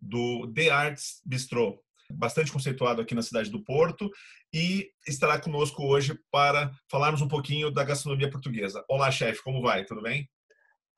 do 0.00 0.52
The 0.52 0.70
Arts 0.70 1.20
Bistro, 1.24 1.78
bastante 2.10 2.52
conceituado 2.52 3.00
aqui 3.00 3.14
na 3.14 3.22
cidade 3.22 3.50
do 3.50 3.62
Porto, 3.62 4.10
e 4.52 4.88
estará 5.06 5.40
conosco 5.40 5.84
hoje 5.84 6.18
para 6.30 6.70
falarmos 6.90 7.20
um 7.20 7.28
pouquinho 7.28 7.70
da 7.70 7.84
gastronomia 7.84 8.30
portuguesa. 8.30 8.84
Olá, 8.88 9.10
chefe, 9.10 9.42
como 9.42 9.60
vai? 9.60 9.84
Tudo 9.84 10.02
bem? 10.02 10.28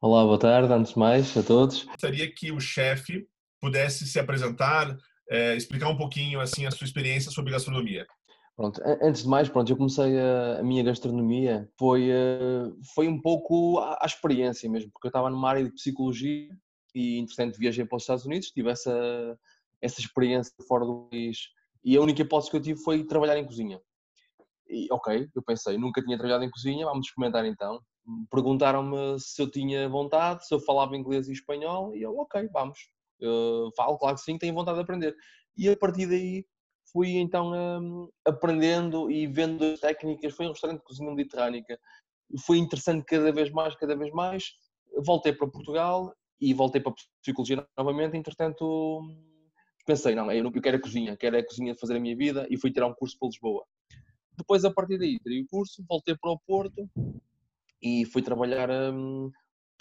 Olá, 0.00 0.22
boa 0.22 0.38
tarde, 0.38 0.72
antes 0.72 0.92
de 0.92 0.98
mais, 0.98 1.36
a 1.36 1.42
todos. 1.42 1.84
Gostaria 1.84 2.32
que 2.32 2.52
o 2.52 2.60
chefe 2.60 3.26
pudesse 3.60 4.06
se 4.06 4.18
apresentar, 4.20 4.96
é, 5.28 5.56
explicar 5.56 5.88
um 5.88 5.96
pouquinho 5.96 6.40
assim 6.40 6.66
a 6.66 6.70
sua 6.70 6.84
experiência 6.84 7.30
sobre 7.30 7.52
gastronomia. 7.52 8.06
Pronto, 8.58 8.80
antes 9.02 9.22
de 9.22 9.28
mais, 9.28 9.48
pronto, 9.48 9.70
eu 9.70 9.76
comecei 9.76 10.18
a, 10.18 10.58
a 10.58 10.62
minha 10.64 10.82
gastronomia, 10.82 11.68
foi, 11.78 12.10
uh, 12.10 12.76
foi 12.92 13.06
um 13.06 13.20
pouco 13.20 13.78
a, 13.78 13.98
a, 14.02 14.06
experiência 14.06 14.68
mesmo, 14.68 14.90
porque 14.90 15.06
eu 15.06 15.10
estava 15.10 15.30
numa 15.30 15.48
área 15.48 15.62
de 15.62 15.70
psicologia 15.70 16.48
e 16.94 17.18
entretanto 17.18 17.58
viajei 17.58 17.84
para 17.84 17.96
os 17.96 18.02
Estados 18.02 18.24
Unidos, 18.24 18.50
tive 18.50 18.70
essa, 18.70 19.38
essa 19.80 20.00
experiência 20.00 20.52
fora 20.66 20.84
do 20.84 21.08
país 21.10 21.38
e 21.84 21.96
a 21.96 22.00
única 22.00 22.22
hipótese 22.22 22.50
que 22.50 22.56
eu 22.56 22.62
tive 22.62 22.80
foi 22.80 23.04
trabalhar 23.04 23.38
em 23.38 23.46
cozinha. 23.46 23.80
E 24.68 24.86
ok, 24.90 25.28
eu 25.34 25.42
pensei, 25.42 25.78
nunca 25.78 26.02
tinha 26.02 26.16
trabalhado 26.18 26.44
em 26.44 26.50
cozinha, 26.50 26.84
vamos 26.84 27.06
experimentar 27.06 27.46
então. 27.46 27.80
Perguntaram-me 28.30 29.18
se 29.18 29.40
eu 29.40 29.50
tinha 29.50 29.88
vontade, 29.88 30.46
se 30.46 30.54
eu 30.54 30.60
falava 30.60 30.96
inglês 30.96 31.28
e 31.28 31.32
espanhol, 31.32 31.94
e 31.96 32.02
eu, 32.02 32.16
ok, 32.18 32.48
vamos. 32.52 32.78
Eu 33.18 33.70
falo, 33.76 33.98
claro 33.98 34.16
que 34.16 34.22
sim, 34.22 34.38
tenho 34.38 34.54
vontade 34.54 34.76
de 34.76 34.82
aprender. 34.82 35.16
E 35.56 35.68
a 35.68 35.76
partir 35.76 36.06
daí 36.06 36.44
fui 36.92 37.16
então 37.16 37.52
um, 37.52 38.08
aprendendo 38.24 39.10
e 39.10 39.26
vendo 39.26 39.64
as 39.64 39.80
técnicas. 39.80 40.34
Foi 40.34 40.46
um 40.46 40.50
restaurante 40.50 40.78
de 40.78 40.84
cozinha 40.84 41.10
mediterrânica. 41.10 41.78
Foi 42.44 42.58
interessante 42.58 43.04
cada 43.04 43.32
vez 43.32 43.50
mais, 43.50 43.74
cada 43.76 43.96
vez 43.96 44.12
mais. 44.12 44.52
Voltei 45.04 45.32
para 45.32 45.48
Portugal 45.48 46.14
e 46.40 46.54
voltei 46.54 46.80
para 46.80 46.92
a 46.92 47.20
psicologia 47.20 47.66
novamente. 47.76 48.16
Entretanto, 48.16 49.02
pensei, 49.86 50.14
não, 50.14 50.30
eu, 50.30 50.50
quero 50.52 50.76
a 50.76 50.80
cozinha, 50.80 51.16
quero 51.16 51.38
a 51.38 51.44
cozinha 51.44 51.74
fazer 51.74 51.96
a 51.96 52.00
minha 52.00 52.16
vida 52.16 52.46
e 52.50 52.56
fui 52.56 52.70
tirar 52.70 52.86
um 52.86 52.94
curso 52.94 53.16
para 53.18 53.28
Lisboa. 53.28 53.64
Depois, 54.36 54.64
a 54.64 54.70
partir 54.70 54.98
daí, 54.98 55.18
tirei 55.18 55.42
o 55.42 55.46
curso, 55.48 55.84
voltei 55.88 56.16
para 56.16 56.30
o 56.30 56.38
Porto 56.38 56.88
e 57.82 58.04
fui 58.04 58.22
trabalhar 58.22 58.70
um, 58.70 59.30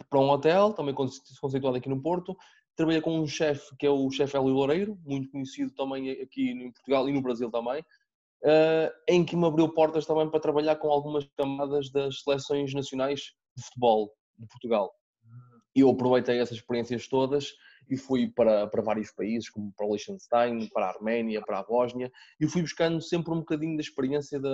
para 0.09 0.19
um 0.19 0.29
hotel, 0.29 0.73
também 0.73 0.95
conceituado 0.95 1.77
aqui 1.77 1.89
no 1.89 2.01
Porto. 2.01 2.35
Trabalhei 2.75 3.01
com 3.01 3.19
um 3.19 3.27
chefe 3.27 3.75
que 3.77 3.85
é 3.85 3.89
o 3.89 4.09
chefe 4.09 4.37
Hélio 4.37 4.49
Loureiro, 4.49 4.97
muito 5.05 5.29
conhecido 5.29 5.71
também 5.71 6.11
aqui 6.11 6.51
em 6.51 6.71
Portugal 6.71 7.09
e 7.09 7.13
no 7.13 7.21
Brasil 7.21 7.51
também, 7.51 7.81
uh, 7.81 8.91
em 9.07 9.25
que 9.25 9.35
me 9.35 9.45
abriu 9.45 9.67
portas 9.69 10.05
também 10.05 10.29
para 10.29 10.39
trabalhar 10.39 10.75
com 10.77 10.89
algumas 10.89 11.27
camadas 11.35 11.91
das 11.91 12.21
seleções 12.21 12.73
nacionais 12.73 13.33
de 13.55 13.63
futebol 13.63 14.13
de 14.37 14.47
Portugal. 14.47 14.93
Eu 15.77 15.91
aproveitei 15.91 16.39
essas 16.39 16.57
experiências 16.57 17.07
todas 17.07 17.53
e 17.87 17.95
fui 17.95 18.27
para, 18.27 18.65
para 18.65 18.81
vários 18.81 19.11
países, 19.11 19.47
como 19.47 19.71
para 19.73 19.85
o 19.85 19.91
Liechtenstein, 19.91 20.67
para 20.69 20.87
a 20.87 20.89
Arménia, 20.89 21.39
para 21.39 21.59
a 21.59 21.63
Bósnia, 21.63 22.11
e 22.39 22.47
fui 22.47 22.63
buscando 22.63 22.99
sempre 22.99 23.31
um 23.31 23.41
bocadinho 23.41 23.77
da 23.77 23.81
experiência 23.81 24.39
de, 24.39 24.49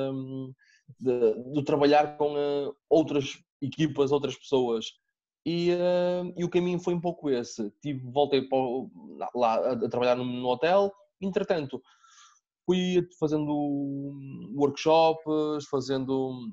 de, 1.00 1.53
de 1.53 1.63
trabalhar 1.63 2.17
com 2.17 2.33
uh, 2.33 2.75
outras 2.89 3.41
equipas, 3.62 4.12
outras 4.12 4.35
pessoas. 4.35 4.88
E, 5.45 5.72
uh, 5.72 6.33
e, 6.35 6.44
o 6.44 6.50
caminho 6.50 6.78
foi 6.78 6.94
um 6.94 7.00
pouco 7.00 7.29
esse. 7.29 7.72
Tive, 7.81 8.06
voltei 8.12 8.41
para, 8.41 8.59
lá 9.33 9.56
a, 9.56 9.72
a 9.72 9.89
trabalhar 9.89 10.17
no, 10.17 10.25
no, 10.25 10.47
hotel, 10.50 10.91
entretanto, 11.22 11.81
fui 12.66 13.07
fazendo 13.17 13.50
workshops, 14.53 15.66
fazendo, 15.72 16.50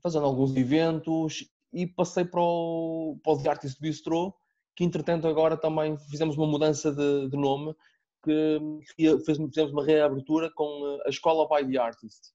fazendo 0.00 0.24
alguns 0.24 0.54
eventos 0.54 1.50
e 1.76 1.86
passei 1.86 2.24
para 2.24 2.40
o, 2.40 3.20
para 3.22 3.34
o 3.34 3.42
The 3.42 3.50
Artist 3.50 3.78
Bistro, 3.78 4.34
que 4.74 4.82
entretanto 4.82 5.28
agora 5.28 5.58
também 5.58 5.98
fizemos 5.98 6.34
uma 6.34 6.46
mudança 6.46 6.90
de, 6.90 7.28
de 7.28 7.36
nome, 7.36 7.74
que 8.24 8.58
fizemos 9.26 9.72
uma 9.72 9.84
reabertura 9.84 10.50
com 10.54 10.98
a 11.04 11.10
Escola 11.10 11.46
by 11.46 11.70
the 11.70 11.78
Artist. 11.78 12.34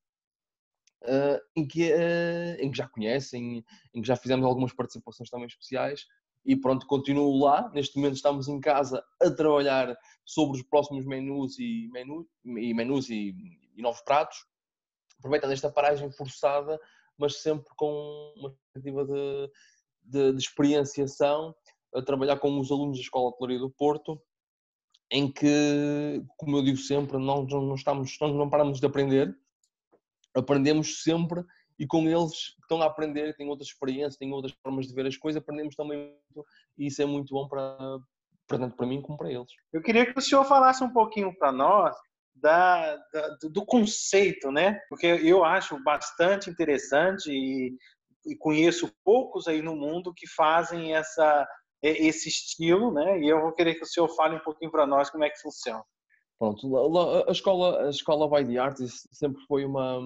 Uh, 1.02 1.42
em, 1.56 1.68
que, 1.68 1.92
uh, 1.92 2.62
em 2.62 2.70
que 2.70 2.78
já 2.78 2.88
conhecem, 2.88 3.66
em 3.92 4.02
que 4.04 4.08
já 4.08 4.16
fizemos 4.16 4.46
algumas 4.46 4.72
participações 4.72 5.32
também 5.32 5.48
especiais 5.48 6.06
e 6.46 6.56
pronto, 6.56 6.86
continuo 6.86 7.44
lá. 7.44 7.68
Neste 7.74 7.98
momento 7.98 8.18
estamos 8.18 8.48
em 8.48 8.60
casa 8.60 9.04
a 9.20 9.32
trabalhar 9.32 9.98
sobre 10.24 10.60
os 10.60 10.64
próximos 10.64 11.04
menus 11.04 11.58
e, 11.58 11.90
menu, 11.92 12.30
e 12.46 12.76
menus 12.76 13.10
e, 13.10 13.34
e 13.76 13.82
novos 13.82 14.02
pratos, 14.02 14.46
aproveitando 15.18 15.54
esta 15.54 15.72
paragem 15.72 16.12
forçada 16.12 16.80
mas 17.22 17.42
sempre 17.42 17.72
com 17.78 18.34
uma 18.36 18.50
perspectiva 18.50 19.06
de, 19.06 19.52
de, 20.04 20.32
de 20.34 20.38
experienciação, 20.38 21.56
a 21.94 22.02
trabalhar 22.02 22.38
com 22.40 22.60
os 22.60 22.72
alunos 22.72 22.98
da 22.98 23.04
Escola 23.04 23.30
de 23.30 23.36
Hotelaria 23.36 23.60
do 23.60 23.70
Porto, 23.70 24.22
em 25.12 25.32
que, 25.32 26.24
como 26.38 26.58
eu 26.58 26.64
digo 26.64 26.78
sempre, 26.78 27.18
nós 27.18 27.48
não, 27.48 27.76
estamos, 27.76 28.18
nós 28.20 28.34
não 28.34 28.50
paramos 28.50 28.80
de 28.80 28.86
aprender, 28.86 29.36
aprendemos 30.34 31.04
sempre 31.04 31.44
e 31.78 31.86
com 31.86 32.08
eles 32.08 32.56
que 32.56 32.62
estão 32.62 32.82
a 32.82 32.86
aprender, 32.86 33.36
têm 33.36 33.50
outras 33.50 33.70
experiências, 33.70 34.18
têm 34.18 34.32
outras 34.32 34.54
formas 34.64 34.88
de 34.88 34.94
ver 34.94 35.06
as 35.08 35.18
coisas, 35.18 35.42
aprendemos 35.42 35.76
também 35.76 35.98
muito 35.98 36.48
e 36.78 36.88
isso 36.88 37.02
é 37.02 37.06
muito 37.06 37.34
bom 37.34 37.48
para, 37.48 38.00
tanto 38.48 38.76
para 38.76 38.86
mim 38.86 39.02
como 39.02 39.18
para 39.18 39.32
eles. 39.32 39.52
Eu 39.74 39.82
queria 39.82 40.06
que 40.06 40.18
o 40.18 40.22
senhor 40.22 40.46
falasse 40.46 40.84
um 40.84 40.94
pouquinho 40.94 41.36
para 41.38 41.52
nós 41.52 41.96
da, 42.42 42.96
da, 43.14 43.38
do 43.52 43.66
conceito, 43.66 44.52
né? 44.52 44.80
Porque 44.90 45.06
eu 45.06 45.44
acho 45.44 45.82
bastante 45.84 46.50
interessante 46.50 47.32
e, 47.32 47.78
e, 48.26 48.36
conheço 48.36 48.92
poucos 49.04 49.48
aí 49.48 49.62
no 49.62 49.76
mundo 49.76 50.14
que 50.14 50.28
fazem 50.28 50.96
essa, 50.96 51.48
esse 51.82 52.30
estilo, 52.30 52.92
né? 52.92 53.20
E 53.20 53.30
eu 53.30 53.42
vou 53.42 53.52
querer 53.52 53.76
que 53.76 53.84
o 53.84 53.88
senhor 53.88 54.10
fale 54.10 54.36
um 54.36 54.44
pouquinho 54.44 54.72
para 54.72 54.88
nós 54.88 55.10
como 55.10 55.24
é 55.24 55.30
que 55.30 55.40
funciona. 55.40 55.84
Pronto, 56.40 57.28
a 57.28 57.32
escola, 57.32 57.86
a 57.86 57.90
escola 57.90 58.28
By 58.28 58.52
the 58.52 58.58
Arts 58.58 59.08
sempre 59.12 59.40
foi 59.46 59.64
uma 59.64 60.00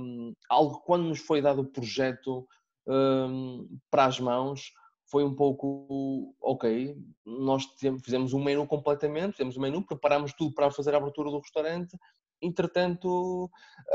algo 0.50 0.82
quando 0.82 1.06
nos 1.06 1.20
foi 1.20 1.42
dado 1.42 1.62
o 1.62 1.72
projeto 1.72 2.46
um, 2.86 3.80
para 3.90 4.06
as 4.06 4.20
mãos 4.20 4.74
foi 5.10 5.24
um 5.24 5.36
pouco 5.36 6.36
ok. 6.42 6.98
Nós 7.26 7.66
fizemos 8.04 8.34
um 8.34 8.44
menu 8.44 8.66
completamente, 8.68 9.34
fizemos 9.34 9.56
um 9.56 9.62
menu, 9.62 9.86
preparámos 9.86 10.34
tudo 10.34 10.54
para 10.54 10.72
fazer 10.72 10.94
a 10.94 10.98
abertura 10.98 11.30
do 11.30 11.40
restaurante 11.40 11.96
Entretanto, 12.46 13.50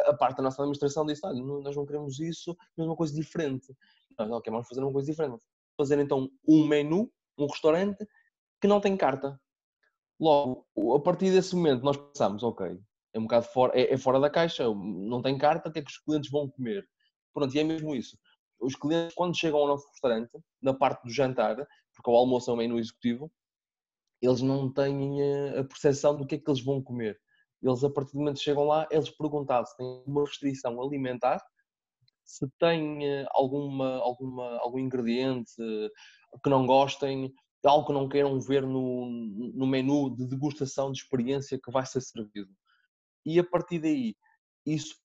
a 0.06 0.14
parte 0.14 0.38
da 0.38 0.42
nossa 0.42 0.60
administração 0.62 1.06
disse: 1.06 1.24
olha, 1.24 1.40
nós 1.40 1.76
não 1.76 1.86
queremos 1.86 2.18
isso, 2.18 2.56
queremos 2.74 2.90
uma 2.90 2.96
coisa 2.96 3.14
diferente. 3.14 3.72
Nós, 4.18 4.30
ok, 4.30 4.50
vamos 4.50 4.68
fazer 4.68 4.82
uma 4.82 4.92
coisa 4.92 5.10
diferente. 5.10 5.42
Fazer 5.76 5.98
então 5.98 6.28
um 6.46 6.66
menu, 6.66 7.10
um 7.38 7.46
restaurante 7.46 8.06
que 8.60 8.68
não 8.68 8.80
tem 8.80 8.96
carta. 8.96 9.40
Logo, 10.18 10.66
a 10.94 11.00
partir 11.00 11.30
desse 11.30 11.54
momento, 11.54 11.82
nós 11.84 11.96
pensamos: 11.96 12.42
ok, 12.42 12.78
é 13.14 13.18
um 13.18 13.22
bocado 13.22 13.46
fora, 13.46 13.78
é, 13.78 13.94
é 13.94 13.96
fora 13.96 14.18
da 14.18 14.28
caixa, 14.28 14.64
não 14.64 15.22
tem 15.22 15.38
carta, 15.38 15.68
o 15.68 15.72
que 15.72 15.78
é 15.78 15.82
que 15.82 15.90
os 15.90 15.98
clientes 15.98 16.30
vão 16.30 16.48
comer? 16.48 16.86
Pronto, 17.32 17.54
e 17.54 17.60
é 17.60 17.64
mesmo 17.64 17.94
isso. 17.94 18.18
Os 18.60 18.74
clientes, 18.74 19.14
quando 19.14 19.38
chegam 19.38 19.60
ao 19.60 19.68
nosso 19.68 19.88
restaurante, 19.88 20.30
na 20.60 20.74
parte 20.74 21.04
do 21.04 21.10
jantar, 21.10 21.56
porque 21.94 22.10
o 22.10 22.14
almoço 22.14 22.50
é 22.50 22.54
um 22.54 22.56
menu 22.56 22.78
executivo, 22.78 23.32
eles 24.20 24.42
não 24.42 24.70
têm 24.70 25.22
a 25.58 25.64
percepção 25.64 26.16
do 26.16 26.26
que 26.26 26.34
é 26.34 26.38
que 26.38 26.50
eles 26.50 26.62
vão 26.62 26.82
comer 26.82 27.18
eles, 27.62 27.84
a 27.84 27.90
partir 27.90 28.12
do 28.12 28.18
momento 28.18 28.36
que 28.36 28.44
chegam 28.44 28.64
lá, 28.64 28.86
eles 28.90 29.10
perguntavam 29.10 29.66
se 29.66 29.76
têm 29.76 30.02
uma 30.06 30.24
restrição 30.24 30.80
alimentar, 30.80 31.42
se 32.24 32.46
têm 32.58 33.06
eh, 33.06 33.26
alguma, 33.30 33.96
alguma, 33.98 34.58
algum 34.58 34.78
ingrediente 34.78 35.52
que 36.42 36.48
não 36.50 36.66
gostem, 36.66 37.32
algo 37.64 37.86
que 37.86 37.92
não 37.92 38.08
queiram 38.08 38.40
ver 38.40 38.66
no, 38.66 39.06
no 39.54 39.66
menu 39.66 40.14
de 40.14 40.26
degustação 40.26 40.92
de 40.92 40.98
experiência 40.98 41.60
que 41.62 41.70
vai 41.70 41.84
ser 41.84 42.00
servido. 42.00 42.50
e 43.26 43.38
a 43.38 43.44
partir 43.44 43.78
daí 43.80 44.16
isso 44.64 44.96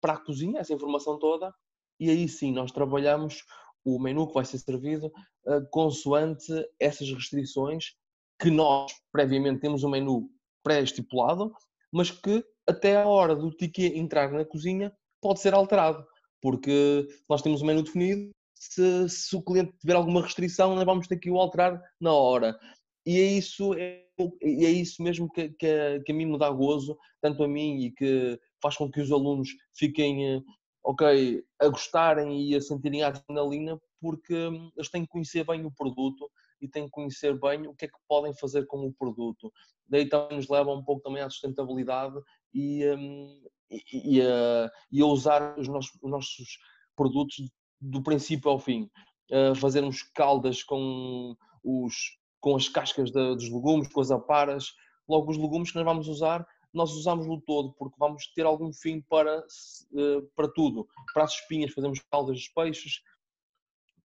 para 0.00 0.14
a 0.14 0.20
cozinha, 0.20 0.60
essa 0.60 0.74
informação 0.74 1.18
toda, 1.18 1.52
e 1.98 2.10
aí 2.10 2.28
sim 2.28 2.52
nós 2.52 2.70
trabalhamos 2.70 3.42
o 3.84 3.98
menu 3.98 4.26
que 4.26 4.34
vai 4.34 4.44
ser 4.44 4.58
servido 4.58 5.06
uh, 5.46 5.66
consoante 5.70 6.52
essas 6.78 7.08
restrições 7.10 7.94
que 8.38 8.50
nós 8.50 8.92
previamente 9.12 9.60
temos 9.60 9.84
um 9.84 9.90
menu 9.90 10.30
pré-estipulado, 10.64 11.52
mas 11.92 12.10
que 12.10 12.44
até 12.66 12.96
a 12.96 13.06
hora 13.06 13.36
do 13.36 13.50
ticket 13.50 13.94
entrar 13.94 14.32
na 14.32 14.44
cozinha 14.44 14.92
pode 15.20 15.40
ser 15.40 15.54
alterado, 15.54 16.04
porque 16.40 17.06
nós 17.28 17.42
temos 17.42 17.62
um 17.62 17.66
menu 17.66 17.82
definido, 17.82 18.30
se, 18.54 19.08
se 19.08 19.36
o 19.36 19.42
cliente 19.42 19.74
tiver 19.78 19.94
alguma 19.94 20.22
restrição, 20.22 20.74
nós 20.74 20.84
vamos 20.84 21.06
ter 21.06 21.18
que 21.18 21.30
o 21.30 21.38
alterar 21.38 21.80
na 22.00 22.12
hora. 22.12 22.58
E 23.06 23.20
é 23.20 23.24
isso, 23.24 23.74
é, 23.74 24.02
é 24.18 24.70
isso 24.70 25.02
mesmo 25.02 25.30
que, 25.30 25.50
que, 25.50 26.00
que 26.04 26.12
a 26.12 26.14
mim 26.14 26.26
me 26.26 26.38
dá 26.38 26.50
gozo, 26.50 26.96
tanto 27.20 27.44
a 27.44 27.48
mim 27.48 27.84
e 27.84 27.90
que 27.90 28.40
faz 28.62 28.76
com 28.76 28.90
que 28.90 29.00
os 29.00 29.12
alunos 29.12 29.50
fiquem, 29.74 30.36
eh, 30.36 30.40
ok, 30.82 31.44
a 31.60 31.68
gostarem 31.68 32.42
e 32.42 32.54
a 32.56 32.60
sentirem 32.60 33.02
a 33.02 33.08
adrenalina, 33.08 33.78
porque 34.00 34.34
hum, 34.34 34.70
eles 34.74 34.90
têm 34.90 35.02
que 35.02 35.10
conhecer 35.10 35.44
bem 35.44 35.64
o 35.66 35.70
produto 35.70 36.30
e 36.64 36.68
têm 36.68 36.84
que 36.84 36.90
conhecer 36.90 37.38
bem 37.38 37.66
o 37.66 37.74
que 37.74 37.84
é 37.84 37.88
que 37.88 37.98
podem 38.08 38.34
fazer 38.34 38.66
com 38.66 38.86
o 38.86 38.92
produto. 38.92 39.52
Daí 39.86 40.08
também 40.08 40.38
nos 40.38 40.48
leva 40.48 40.72
um 40.72 40.82
pouco 40.82 41.02
também 41.02 41.22
à 41.22 41.28
sustentabilidade 41.28 42.16
e, 42.54 42.86
um, 42.86 43.44
e, 43.70 44.16
e, 44.16 44.22
a, 44.22 44.70
e, 44.90 45.02
a, 45.02 45.06
usar 45.06 45.58
os 45.58 45.68
nossos, 45.68 45.92
os 46.02 46.10
nossos, 46.10 46.58
produtos 46.96 47.36
do 47.80 48.02
princípio 48.02 48.50
ao 48.50 48.58
fim. 48.58 48.88
Uh, 49.30 49.54
fazermos 49.54 50.02
caldas 50.14 50.62
com, 50.62 51.34
os, 51.62 51.94
com 52.40 52.56
as 52.56 52.68
cascas 52.68 53.10
de, 53.10 53.34
dos 53.34 53.50
legumes, 53.50 53.88
com 53.88 54.00
as 54.00 54.10
aparas. 54.10 54.72
Logo, 55.08 55.30
os 55.30 55.36
legumes 55.36 55.70
que 55.70 55.76
nós 55.76 55.84
vamos 55.84 56.08
usar, 56.08 56.46
nós 56.72 56.92
usamos 56.92 57.26
o 57.26 57.40
todo, 57.40 57.74
porque 57.74 57.96
vamos 57.98 58.26
ter 58.34 58.46
algum 58.46 58.72
fim 58.72 59.02
para, 59.02 59.38
uh, 59.40 60.22
para 60.34 60.48
tudo. 60.48 60.86
Para 61.12 61.24
as 61.24 61.34
espinhas, 61.34 61.72
fazemos 61.72 62.00
caldas 62.10 62.36
dos 62.36 62.48
peixes, 62.48 63.00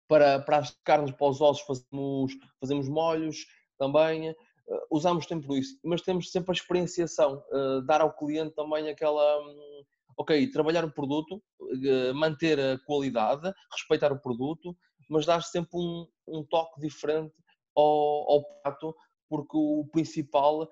para, 0.10 0.40
para 0.40 0.58
as 0.58 0.72
carnes, 0.84 1.12
para 1.12 1.28
os 1.28 1.40
ossos, 1.40 1.64
fazemos, 1.66 2.34
fazemos 2.60 2.90
molhos 2.90 3.46
também. 3.78 4.32
Uh, 4.32 4.36
usamos 4.92 5.26
sempre 5.26 5.60
isso, 5.60 5.80
mas 5.84 6.02
temos 6.02 6.32
sempre 6.32 6.52
a 6.52 6.54
experienciação, 6.54 7.42
uh, 7.52 7.82
dar 7.86 8.02
ao 8.02 8.14
cliente 8.14 8.56
também 8.56 8.90
aquela. 8.90 9.40
Um, 9.40 9.84
ok, 10.18 10.52
trabalhar 10.52 10.84
o 10.84 10.92
produto, 10.92 11.42
uh, 11.62 12.14
manter 12.14 12.60
a 12.60 12.78
qualidade, 12.80 13.54
respeitar 13.72 14.12
o 14.12 14.20
produto, 14.20 14.76
mas 15.10 15.26
dar 15.26 15.42
sempre 15.44 15.78
um, 15.78 16.06
um 16.28 16.44
toque 16.44 16.82
diferente 16.82 17.34
ao, 17.74 18.32
ao 18.32 18.44
prato, 18.62 18.94
porque 19.30 19.56
o 19.56 19.88
principal 19.92 20.68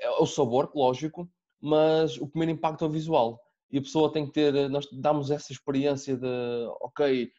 é 0.00 0.10
o 0.18 0.26
sabor, 0.26 0.72
lógico, 0.74 1.28
mas 1.60 2.16
o 2.18 2.26
primeiro 2.26 2.52
impacto 2.52 2.84
é 2.84 2.88
o 2.88 2.90
visual. 2.90 3.40
E 3.70 3.78
a 3.78 3.82
pessoa 3.82 4.12
tem 4.12 4.26
que 4.26 4.32
ter, 4.32 4.68
nós 4.68 4.86
damos 4.92 5.30
essa 5.30 5.52
experiência 5.52 6.16
de, 6.16 6.26
ok, 6.80 7.30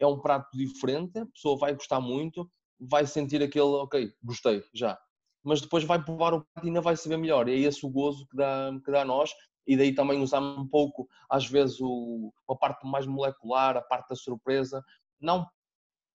é 0.00 0.06
um 0.06 0.18
prato 0.18 0.48
diferente, 0.56 1.18
a 1.18 1.26
pessoa 1.26 1.58
vai 1.58 1.74
gostar 1.74 2.00
muito, 2.00 2.50
vai 2.80 3.06
sentir 3.06 3.42
aquele, 3.42 3.66
ok, 3.66 4.10
gostei 4.22 4.64
já. 4.74 4.98
Mas 5.44 5.60
depois 5.60 5.84
vai 5.84 6.02
provar 6.02 6.34
o 6.34 6.40
prato 6.40 6.64
e 6.64 6.68
ainda 6.68 6.80
vai 6.80 6.96
saber 6.96 7.18
melhor. 7.18 7.48
E 7.48 7.52
é 7.52 7.58
esse 7.58 7.84
o 7.84 7.90
gozo 7.90 8.26
que 8.26 8.36
dá, 8.36 8.70
que 8.84 8.90
dá 8.90 9.02
a 9.02 9.04
nós. 9.04 9.30
E 9.66 9.76
daí 9.76 9.94
também 9.94 10.20
usamos 10.22 10.58
um 10.58 10.66
pouco, 10.66 11.06
às 11.28 11.46
vezes, 11.46 11.78
o, 11.80 12.32
a 12.48 12.56
parte 12.56 12.86
mais 12.86 13.06
molecular, 13.06 13.76
a 13.76 13.82
parte 13.82 14.08
da 14.08 14.16
surpresa. 14.16 14.82
Não 15.20 15.46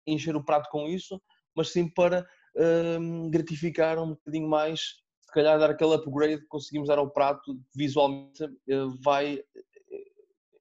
encher 0.07 0.35
o 0.37 0.45
prato 0.45 0.69
com 0.71 0.89
isso, 0.89 1.21
mas 1.55 1.71
sim 1.71 1.89
para 1.89 2.27
hum, 3.01 3.31
gratificar 3.31 3.99
um 3.99 4.11
bocadinho 4.11 4.49
mais, 4.49 4.81
se 5.21 5.33
calhar 5.33 5.59
dar 5.59 5.71
aquele 5.71 5.95
upgrade 5.95 6.43
que 6.43 6.49
conseguimos 6.49 6.89
dar 6.89 6.99
ao 6.99 7.11
prato, 7.11 7.61
visualmente 7.75 8.45
uh, 8.45 8.99
vai 9.03 9.39
eh, 9.39 10.05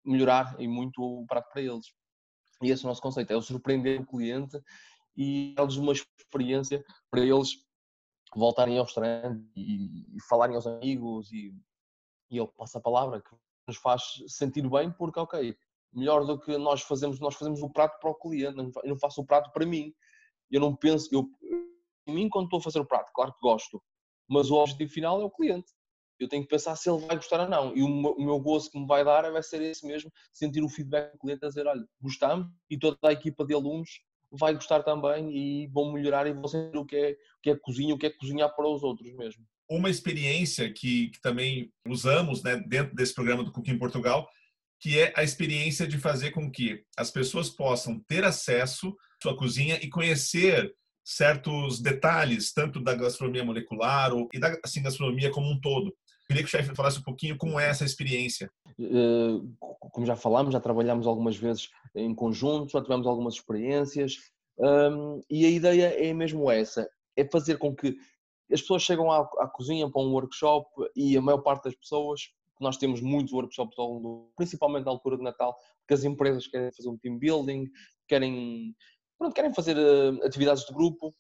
melhorar 0.06 0.56
e 0.60 0.68
muito 0.68 1.02
o 1.02 1.26
prato 1.26 1.50
para 1.52 1.62
eles. 1.62 1.88
E 2.62 2.70
esse 2.70 2.84
é 2.84 2.86
o 2.86 2.90
nosso 2.90 3.02
conceito, 3.02 3.32
é 3.32 3.36
o 3.36 3.42
surpreender 3.42 4.02
o 4.02 4.06
cliente 4.06 4.60
e 5.16 5.54
dar-lhes 5.56 5.76
uma 5.76 5.94
experiência 5.94 6.84
para 7.10 7.22
eles 7.22 7.50
voltarem 8.36 8.78
ao 8.78 8.86
restaurante 8.86 9.44
e, 9.56 10.16
e 10.16 10.22
falarem 10.30 10.56
aos 10.56 10.66
amigos 10.66 11.32
e, 11.32 11.54
e 12.30 12.40
a 12.40 12.80
palavra 12.80 13.22
que 13.22 13.36
nos 13.68 13.78
faz 13.78 14.02
sentir 14.28 14.68
bem 14.70 14.92
porque, 14.92 15.20
ok, 15.20 15.58
melhor 15.94 16.26
do 16.26 16.40
que 16.40 16.58
nós 16.58 16.82
fazemos, 16.82 17.20
nós 17.20 17.36
fazemos 17.36 17.62
o 17.62 17.70
prato 17.70 18.00
para 18.00 18.10
o 18.10 18.16
cliente, 18.16 18.58
eu 18.58 18.90
não 18.90 18.98
faço 18.98 19.22
o 19.22 19.26
prato 19.26 19.52
para 19.52 19.66
mim. 19.66 19.94
Eu 20.50 20.62
não 20.62 20.76
penso, 20.76 21.08
eu, 21.14 21.30
em 22.08 22.14
mim 22.14 22.30
quando 22.30 22.46
estou 22.46 22.60
a 22.60 22.64
fazer 22.64 22.80
o 22.80 22.86
prato, 22.86 23.12
claro 23.14 23.34
que 23.34 23.40
gosto, 23.42 23.82
mas 24.30 24.50
o 24.50 24.56
objetivo 24.56 24.92
final 24.92 25.22
é 25.22 25.26
o 25.26 25.32
cliente 25.32 25.72
eu 26.24 26.30
tenho 26.30 26.44
que 26.44 26.50
pensar 26.50 26.76
se 26.76 26.90
ele 26.90 27.06
vai 27.06 27.16
gostar 27.16 27.42
ou 27.42 27.50
não. 27.50 27.76
E 27.76 27.84
o 27.84 27.88
meu, 27.90 28.40
gozo 28.40 28.70
que 28.70 28.80
me 28.80 28.86
vai 28.86 29.04
dar 29.04 29.30
vai 29.32 29.44
ser 29.44 29.62
esse 29.62 29.86
mesmo, 29.86 30.12
sentir 30.34 30.64
o 30.64 30.70
feedback 30.70 31.14
do 31.14 31.20
cliente 31.20 31.46
a 31.46 31.48
dizer, 31.48 31.68
olha, 31.68 31.84
gostamos 32.02 32.48
e 32.70 32.78
toda 32.78 32.98
a 33.04 33.12
equipa 33.12 33.46
de 33.46 33.54
alunos 33.54 33.90
vai 34.32 34.54
gostar 34.54 34.82
também 34.84 35.30
e 35.36 35.68
vão 35.68 35.92
melhorar 35.92 36.26
e 36.26 36.34
vão 36.34 36.48
sentir 36.48 36.78
o 36.78 36.86
que 36.86 36.96
é, 36.96 37.12
o 37.12 37.42
que 37.44 37.50
é 37.50 37.56
cozinha, 37.56 37.94
o 37.94 37.98
que 37.98 38.06
é 38.06 38.10
cozinhar 38.10 38.56
para 38.56 38.68
os 38.68 38.82
outros 38.82 39.14
mesmo. 39.16 39.44
Uma 39.70 39.90
experiência 39.90 40.72
que, 40.72 41.10
que 41.10 41.22
também 41.22 41.72
usamos 41.88 42.42
né, 42.44 42.58
dentro 42.68 42.96
desse 42.96 43.14
programa 43.14 43.44
do 43.44 43.52
Cooking 43.52 43.78
Portugal, 43.78 44.28
que 44.80 45.00
é 45.00 45.14
a 45.16 45.24
experiência 45.24 45.88
de 45.88 45.98
fazer 45.98 46.32
com 46.32 46.50
que 46.50 46.84
as 46.98 47.12
pessoas 47.12 47.50
possam 47.50 48.00
ter 48.08 48.24
acesso 48.24 48.90
à 48.90 49.24
sua 49.24 49.38
cozinha 49.38 49.80
e 49.82 49.90
conhecer 49.90 50.74
certos 51.04 51.82
detalhes, 51.82 52.54
tanto 52.54 52.80
da 52.80 52.96
gastronomia 52.96 53.44
molecular 53.44 54.14
ou, 54.14 54.30
e 54.34 54.40
da 54.40 54.58
assim, 54.64 54.82
gastronomia 54.82 55.32
como 55.32 55.50
um 55.50 55.60
todo. 55.60 55.96
Queria 56.32 56.44
que 56.44 56.48
o 56.48 56.52
chefe 56.52 56.74
falasse 56.74 57.00
um 57.00 57.04
pouquinho 57.04 57.38
como 57.38 57.60
é 57.60 57.70
essa 57.70 57.84
experiência. 57.84 58.50
Eh, 58.80 59.42
como 59.92 60.06
já 60.06 60.16
falámos, 60.16 60.54
já 60.54 60.62
trabalhamos 60.62 61.06
algumas 61.06 61.36
vezes 61.36 61.70
em 61.94 62.16
conjunto, 62.16 62.72
já 62.72 62.82
tivemos 62.82 63.06
algumas 63.06 63.34
experiências 63.34 64.16
e 65.30 65.46
a 65.46 65.50
ideia 65.50 66.10
é 66.10 66.14
mesmo 66.14 66.50
essa, 66.50 66.90
é 67.18 67.28
fazer 67.28 67.58
com 67.58 67.76
que 67.76 67.98
as 68.50 68.62
pessoas 68.62 68.84
chegam 68.84 69.12
à, 69.12 69.20
à 69.40 69.48
cozinha 69.48 69.90
para 69.92 70.02
um 70.02 70.12
workshop 70.12 70.70
e 70.96 71.18
a 71.18 71.22
maior 71.22 71.40
parte 71.40 71.66
das 71.66 71.76
pessoas, 71.76 72.22
nós 72.62 72.78
temos 72.78 73.02
muitos 73.02 73.34
workshops 73.34 73.78
ao 73.78 73.92
longo, 73.92 74.32
principalmente 74.38 74.86
na 74.86 74.92
altura 74.92 75.18
de 75.18 75.24
Natal, 75.24 75.54
porque 75.80 75.96
as 75.96 76.06
empresas 76.06 76.48
querem 76.48 76.72
fazer 76.72 76.88
um 76.88 76.98
team 76.98 77.18
building, 77.18 77.66
querem, 78.08 78.74
pronto, 79.18 79.34
querem 79.34 79.54
fazer 79.54 79.76
eh, 79.76 80.26
atividades 80.26 80.66
de 80.66 80.74
grupo 80.74 81.14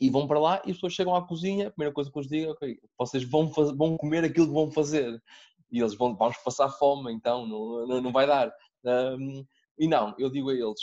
e 0.00 0.10
vão 0.10 0.26
para 0.26 0.40
lá 0.40 0.62
e 0.64 0.70
as 0.70 0.76
pessoas 0.76 0.92
chegam 0.92 1.14
à 1.14 1.26
cozinha, 1.26 1.68
a 1.68 1.70
primeira 1.70 1.94
coisa 1.94 2.10
que 2.10 2.18
eu 2.18 2.20
lhes 2.20 2.30
digo 2.30 2.50
é 2.50 2.52
ok, 2.52 2.78
vocês 2.98 3.24
vão, 3.24 3.48
fazer, 3.50 3.74
vão 3.76 3.96
comer 3.96 4.24
aquilo 4.24 4.46
que 4.48 4.52
vão 4.52 4.70
fazer 4.70 5.22
e 5.70 5.80
eles 5.80 5.94
vão, 5.94 6.16
vamos 6.16 6.36
passar 6.38 6.68
fome, 6.68 7.12
então 7.12 7.46
não, 7.46 7.86
não, 7.86 8.00
não 8.00 8.12
vai 8.12 8.26
dar. 8.26 8.52
Um, 8.84 9.44
e 9.78 9.88
não, 9.88 10.14
eu 10.18 10.30
digo 10.30 10.50
a 10.50 10.54
eles, 10.54 10.80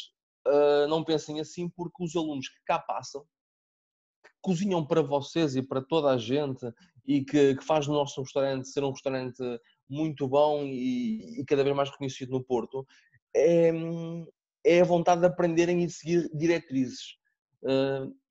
uh, 0.47 0.87
não 0.89 1.03
pensem 1.03 1.39
assim 1.39 1.69
porque 1.69 2.03
os 2.03 2.15
alunos 2.15 2.49
que 2.49 2.59
cá 2.65 2.79
passam, 2.79 3.21
que 4.23 4.31
cozinham 4.41 4.85
para 4.85 5.01
vocês 5.01 5.55
e 5.55 5.61
para 5.61 5.81
toda 5.81 6.09
a 6.09 6.17
gente 6.17 6.65
e 7.05 7.23
que, 7.23 7.55
que 7.55 7.63
faz 7.63 7.87
o 7.87 7.93
nosso 7.93 8.21
restaurante 8.21 8.67
ser 8.67 8.83
um 8.83 8.91
restaurante 8.91 9.41
muito 9.89 10.27
bom 10.27 10.63
e, 10.63 11.39
e 11.39 11.45
cada 11.45 11.63
vez 11.63 11.75
mais 11.75 11.89
reconhecido 11.89 12.31
no 12.31 12.43
Porto, 12.43 12.85
é, 13.35 13.71
é 14.65 14.81
a 14.81 14.85
vontade 14.85 15.21
de 15.21 15.27
aprenderem 15.27 15.83
e 15.83 15.87
de 15.87 15.93
seguir 15.93 16.29
diretrizes 16.33 17.20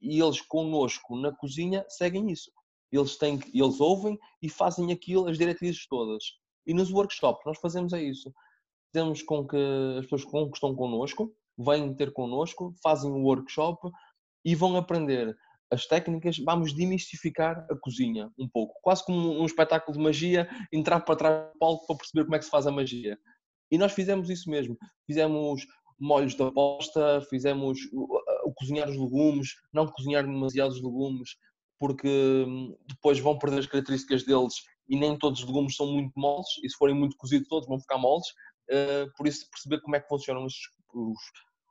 e 0.00 0.20
eles 0.20 0.40
connosco 0.40 1.16
na 1.16 1.32
cozinha 1.32 1.84
seguem 1.88 2.30
isso. 2.30 2.50
Eles, 2.92 3.16
têm, 3.16 3.38
eles 3.54 3.80
ouvem 3.80 4.18
e 4.42 4.48
fazem 4.48 4.92
aquilo, 4.92 5.28
as 5.28 5.38
diretrizes 5.38 5.86
todas. 5.86 6.24
E 6.66 6.74
nos 6.74 6.90
workshops 6.90 7.42
nós 7.46 7.58
fazemos 7.58 7.92
é 7.92 8.02
isso. 8.02 8.32
Fazemos 8.92 9.22
com 9.22 9.46
que 9.46 9.56
as 9.98 10.06
pessoas 10.06 10.24
que 10.24 10.54
estão 10.54 10.74
connosco 10.74 11.32
vêm 11.56 11.94
ter 11.94 12.12
connosco, 12.12 12.74
fazem 12.82 13.10
o 13.10 13.22
workshop 13.22 13.88
e 14.44 14.54
vão 14.54 14.76
aprender 14.76 15.36
as 15.70 15.86
técnicas, 15.86 16.36
vamos 16.38 16.72
demistificar 16.72 17.64
a 17.70 17.76
cozinha 17.76 18.28
um 18.36 18.48
pouco. 18.48 18.74
Quase 18.82 19.04
como 19.04 19.40
um 19.40 19.46
espetáculo 19.46 19.96
de 19.96 20.02
magia, 20.02 20.48
entrar 20.72 21.00
para 21.00 21.16
trás 21.16 21.52
do 21.52 21.58
palco 21.58 21.86
para 21.86 21.96
perceber 21.96 22.24
como 22.24 22.34
é 22.34 22.38
que 22.38 22.44
se 22.44 22.50
faz 22.50 22.66
a 22.66 22.72
magia. 22.72 23.16
E 23.70 23.78
nós 23.78 23.92
fizemos 23.92 24.28
isso 24.28 24.50
mesmo. 24.50 24.76
Fizemos 25.06 25.64
molhos 25.98 26.34
de 26.34 26.42
aposta, 26.42 27.20
fizemos 27.28 27.78
o 28.50 28.54
cozinhar 28.54 28.88
os 28.88 28.96
legumes, 28.96 29.54
não 29.72 29.86
cozinhar 29.86 30.24
demasiados 30.24 30.82
legumes, 30.82 31.30
porque 31.78 32.44
hum, 32.46 32.76
depois 32.86 33.18
vão 33.18 33.38
perder 33.38 33.60
as 33.60 33.66
características 33.66 34.24
deles 34.24 34.54
e 34.88 34.98
nem 34.98 35.16
todos 35.16 35.40
os 35.40 35.46
legumes 35.46 35.76
são 35.76 35.86
muito 35.86 36.12
moles, 36.16 36.48
e 36.64 36.68
se 36.68 36.76
forem 36.76 36.94
muito 36.94 37.16
cozidos 37.16 37.48
todos 37.48 37.68
vão 37.68 37.80
ficar 37.80 37.96
moles, 37.96 38.26
uh, 38.70 39.10
por 39.16 39.26
isso 39.26 39.48
perceber 39.48 39.80
como 39.80 39.94
é 39.94 40.00
que 40.00 40.08
funcionam 40.08 40.44
os, 40.44 40.54
os, 40.92 41.18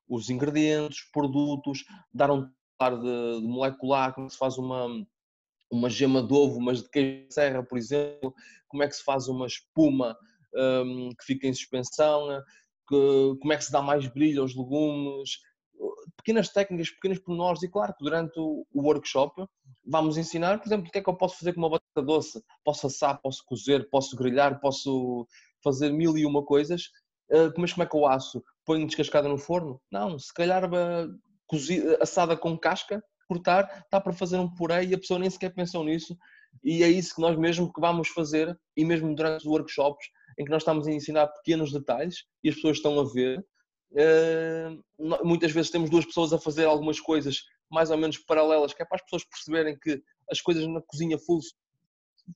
os 0.07 0.29
ingredientes, 0.29 0.99
produtos, 1.11 1.83
dar 2.13 2.31
um 2.31 2.49
par 2.77 2.97
de, 2.97 3.41
de, 3.41 3.47
molecular, 3.47 4.13
como 4.13 4.27
é 4.27 4.29
se 4.29 4.37
faz 4.37 4.57
uma, 4.57 4.87
uma 5.69 5.89
gema 5.89 6.23
de 6.23 6.33
ovo, 6.33 6.61
mas 6.61 6.81
de 6.81 6.89
queijo 6.89 7.27
de 7.27 7.33
serra, 7.33 7.61
por 7.61 7.77
exemplo, 7.77 8.33
como 8.69 8.83
é 8.83 8.87
que 8.87 8.95
se 8.95 9.03
faz 9.03 9.27
uma 9.27 9.45
espuma 9.45 10.17
um, 10.55 11.09
que 11.09 11.25
fica 11.25 11.45
em 11.45 11.53
suspensão, 11.53 12.41
que, 12.87 13.35
como 13.41 13.51
é 13.51 13.57
que 13.57 13.65
se 13.65 13.71
dá 13.71 13.81
mais 13.81 14.07
brilho 14.07 14.41
aos 14.41 14.55
legumes, 14.55 15.31
pequenas 16.17 16.49
técnicas, 16.49 16.91
pequenos 16.91 17.19
pormenores, 17.19 17.63
e 17.63 17.69
claro 17.69 17.93
que 17.93 18.03
durante 18.03 18.39
o 18.39 18.65
workshop 18.75 19.45
vamos 19.85 20.17
ensinar, 20.17 20.59
por 20.59 20.67
exemplo, 20.67 20.87
o 20.87 20.91
que 20.91 20.97
é 20.97 21.01
que 21.01 21.09
eu 21.09 21.15
posso 21.15 21.37
fazer 21.37 21.53
com 21.53 21.59
uma 21.59 21.69
batata 21.69 22.01
doce. 22.01 22.43
Posso 22.63 22.87
assar, 22.87 23.19
posso 23.21 23.43
cozer, 23.45 23.89
posso 23.89 24.15
grelhar, 24.15 24.59
posso 24.59 25.27
fazer 25.63 25.91
mil 25.91 26.17
e 26.17 26.25
uma 26.25 26.43
coisas, 26.43 26.83
uh, 27.31 27.51
mas 27.57 27.73
como 27.73 27.83
é 27.83 27.85
que 27.87 27.95
eu 27.95 28.05
asso? 28.05 28.43
Ponho 28.65 28.85
descascada 28.85 29.27
no 29.27 29.37
forno? 29.37 29.81
Não, 29.91 30.17
se 30.19 30.33
calhar 30.33 30.65
uh, 30.65 31.09
cozida, 31.47 31.97
assada 32.01 32.37
com 32.37 32.57
casca, 32.57 33.03
cortar, 33.27 33.83
está 33.83 33.99
para 33.99 34.13
fazer 34.13 34.37
um 34.37 34.53
puré 34.53 34.83
e 34.85 34.93
a 34.93 34.97
pessoa 34.97 35.19
nem 35.19 35.29
sequer 35.29 35.53
pensou 35.53 35.83
nisso. 35.83 36.17
E 36.63 36.83
é 36.83 36.89
isso 36.89 37.15
que 37.15 37.21
nós 37.21 37.37
mesmo 37.37 37.71
que 37.71 37.79
vamos 37.79 38.09
fazer, 38.09 38.57
e 38.75 38.83
mesmo 38.83 39.13
durante 39.13 39.41
os 39.41 39.45
workshops, 39.45 40.07
em 40.37 40.45
que 40.45 40.51
nós 40.51 40.61
estamos 40.61 40.87
a 40.87 40.91
ensinar 40.91 41.27
pequenos 41.27 41.71
detalhes 41.71 42.25
e 42.43 42.49
as 42.49 42.55
pessoas 42.55 42.77
estão 42.77 42.99
a 42.99 43.03
ver. 43.03 43.45
Uh, 43.91 44.83
muitas 45.25 45.51
vezes 45.51 45.71
temos 45.71 45.89
duas 45.89 46.05
pessoas 46.05 46.31
a 46.31 46.39
fazer 46.39 46.65
algumas 46.65 46.99
coisas 46.99 47.43
mais 47.71 47.89
ou 47.89 47.97
menos 47.97 48.17
paralelas, 48.17 48.73
que 48.73 48.81
é 48.81 48.85
para 48.85 48.97
as 48.97 49.03
pessoas 49.03 49.23
perceberem 49.23 49.77
que 49.77 50.01
as 50.29 50.41
coisas 50.41 50.67
na 50.67 50.81
cozinha 50.81 51.17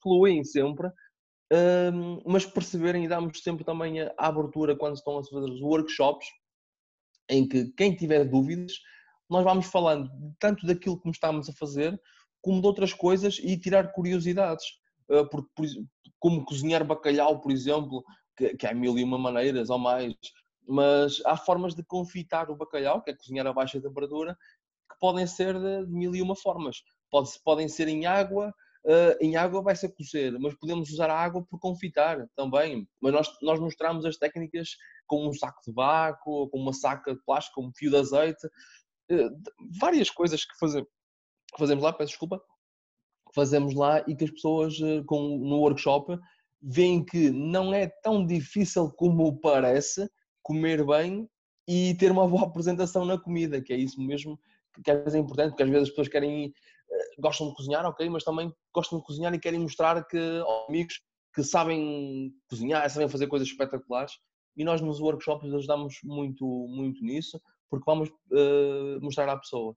fluem 0.01 0.43
sempre, 0.43 0.87
uh, 0.87 2.23
mas 2.25 2.45
perceberem 2.45 3.05
e 3.05 3.07
damos 3.07 3.41
sempre 3.41 3.63
também 3.63 4.01
a 4.01 4.13
abertura 4.17 4.75
quando 4.75 4.95
estão 4.95 5.17
a 5.17 5.23
fazer 5.23 5.51
os 5.51 5.61
workshops, 5.61 6.27
em 7.29 7.47
que 7.47 7.71
quem 7.73 7.95
tiver 7.95 8.25
dúvidas, 8.25 8.73
nós 9.29 9.43
vamos 9.43 9.65
falando 9.67 10.09
tanto 10.39 10.65
daquilo 10.65 10.99
que 10.99 11.09
estamos 11.09 11.49
a 11.49 11.53
fazer, 11.53 11.99
como 12.41 12.61
de 12.61 12.67
outras 12.67 12.93
coisas 12.93 13.39
e 13.41 13.57
tirar 13.57 13.91
curiosidades. 13.93 14.65
Uh, 15.09 15.27
por, 15.29 15.45
como 16.19 16.45
cozinhar 16.45 16.85
bacalhau, 16.85 17.41
por 17.41 17.51
exemplo, 17.51 18.03
que, 18.37 18.55
que 18.55 18.65
há 18.65 18.73
mil 18.73 18.97
e 18.97 19.03
uma 19.03 19.17
maneiras 19.17 19.69
ou 19.69 19.77
mais, 19.77 20.13
mas 20.67 21.21
há 21.25 21.35
formas 21.37 21.75
de 21.75 21.83
confitar 21.83 22.49
o 22.49 22.55
bacalhau, 22.55 23.01
que 23.01 23.11
é 23.11 23.15
cozinhar 23.15 23.45
a 23.47 23.53
baixa 23.53 23.81
temperatura, 23.81 24.37
que 24.89 24.99
podem 24.99 25.27
ser 25.27 25.59
de 25.59 25.85
mil 25.87 26.15
e 26.15 26.21
uma 26.21 26.35
formas. 26.35 26.83
Pode, 27.09 27.29
podem 27.43 27.67
ser 27.67 27.87
em 27.87 28.05
água, 28.05 28.53
uh, 28.85 29.17
em 29.19 29.35
água 29.35 29.61
vai 29.61 29.75
ser 29.75 29.89
cozer, 29.89 30.37
mas 30.39 30.55
podemos 30.55 30.89
usar 30.89 31.09
a 31.09 31.19
água 31.19 31.43
por 31.43 31.59
confitar 31.59 32.27
também. 32.35 32.87
Mas 33.01 33.13
nós, 33.13 33.27
nós 33.41 33.59
mostramos 33.59 34.05
as 34.05 34.17
técnicas 34.17 34.69
com 35.07 35.27
um 35.27 35.33
saco 35.33 35.61
de 35.65 35.73
vácuo, 35.73 36.49
com 36.49 36.59
uma 36.59 36.73
saca 36.73 37.13
de 37.13 37.21
plástico, 37.23 37.61
com 37.61 37.67
um 37.67 37.73
fio 37.73 37.91
de 37.91 37.97
azeite, 37.97 38.45
uh, 38.47 39.29
várias 39.79 40.09
coisas 40.09 40.45
que, 40.45 40.57
fazer, 40.57 40.83
que 40.83 41.59
fazemos 41.59 41.83
lá, 41.83 41.93
peço 41.93 42.11
desculpa, 42.11 42.41
fazemos 43.33 43.73
lá 43.73 44.03
e 44.07 44.15
que 44.15 44.23
as 44.23 44.31
pessoas 44.31 44.79
uh, 44.79 45.03
com, 45.05 45.37
no 45.37 45.59
workshop 45.59 46.17
veem 46.61 47.03
que 47.03 47.29
não 47.29 47.73
é 47.73 47.87
tão 47.87 48.25
difícil 48.25 48.89
como 48.91 49.37
parece 49.41 50.09
comer 50.43 50.85
bem 50.85 51.27
e 51.67 51.95
ter 51.95 52.11
uma 52.11 52.27
boa 52.27 52.43
apresentação 52.47 53.05
na 53.05 53.17
comida, 53.17 53.61
que 53.61 53.73
é 53.73 53.77
isso 53.77 53.99
mesmo 54.01 54.39
que 54.83 54.91
às 54.91 54.97
vezes 54.99 55.15
é 55.15 55.19
importante, 55.19 55.49
porque 55.49 55.63
às 55.63 55.69
vezes 55.69 55.83
as 55.83 55.89
pessoas 55.89 56.07
querem, 56.07 56.53
eh, 56.91 57.09
gostam 57.19 57.49
de 57.49 57.55
cozinhar, 57.55 57.85
ok, 57.85 58.09
mas 58.09 58.23
também 58.23 58.51
gostam 58.73 58.99
de 58.99 59.05
cozinhar 59.05 59.33
e 59.33 59.39
querem 59.39 59.59
mostrar 59.59 60.03
que 60.05 60.17
aos 60.17 60.67
amigos 60.67 61.01
que 61.33 61.43
sabem 61.43 62.33
cozinhar, 62.49 62.89
sabem 62.89 63.09
fazer 63.09 63.27
coisas 63.27 63.47
espetaculares. 63.47 64.13
E 64.55 64.63
nós 64.63 64.81
nos 64.81 64.99
workshops 64.99 65.51
ajudamos 65.51 65.95
muito, 66.03 66.45
muito 66.69 67.03
nisso, 67.03 67.41
porque 67.69 67.85
vamos 67.85 68.09
uh, 68.09 69.01
mostrar 69.01 69.27
à 69.29 69.37
pessoa 69.37 69.75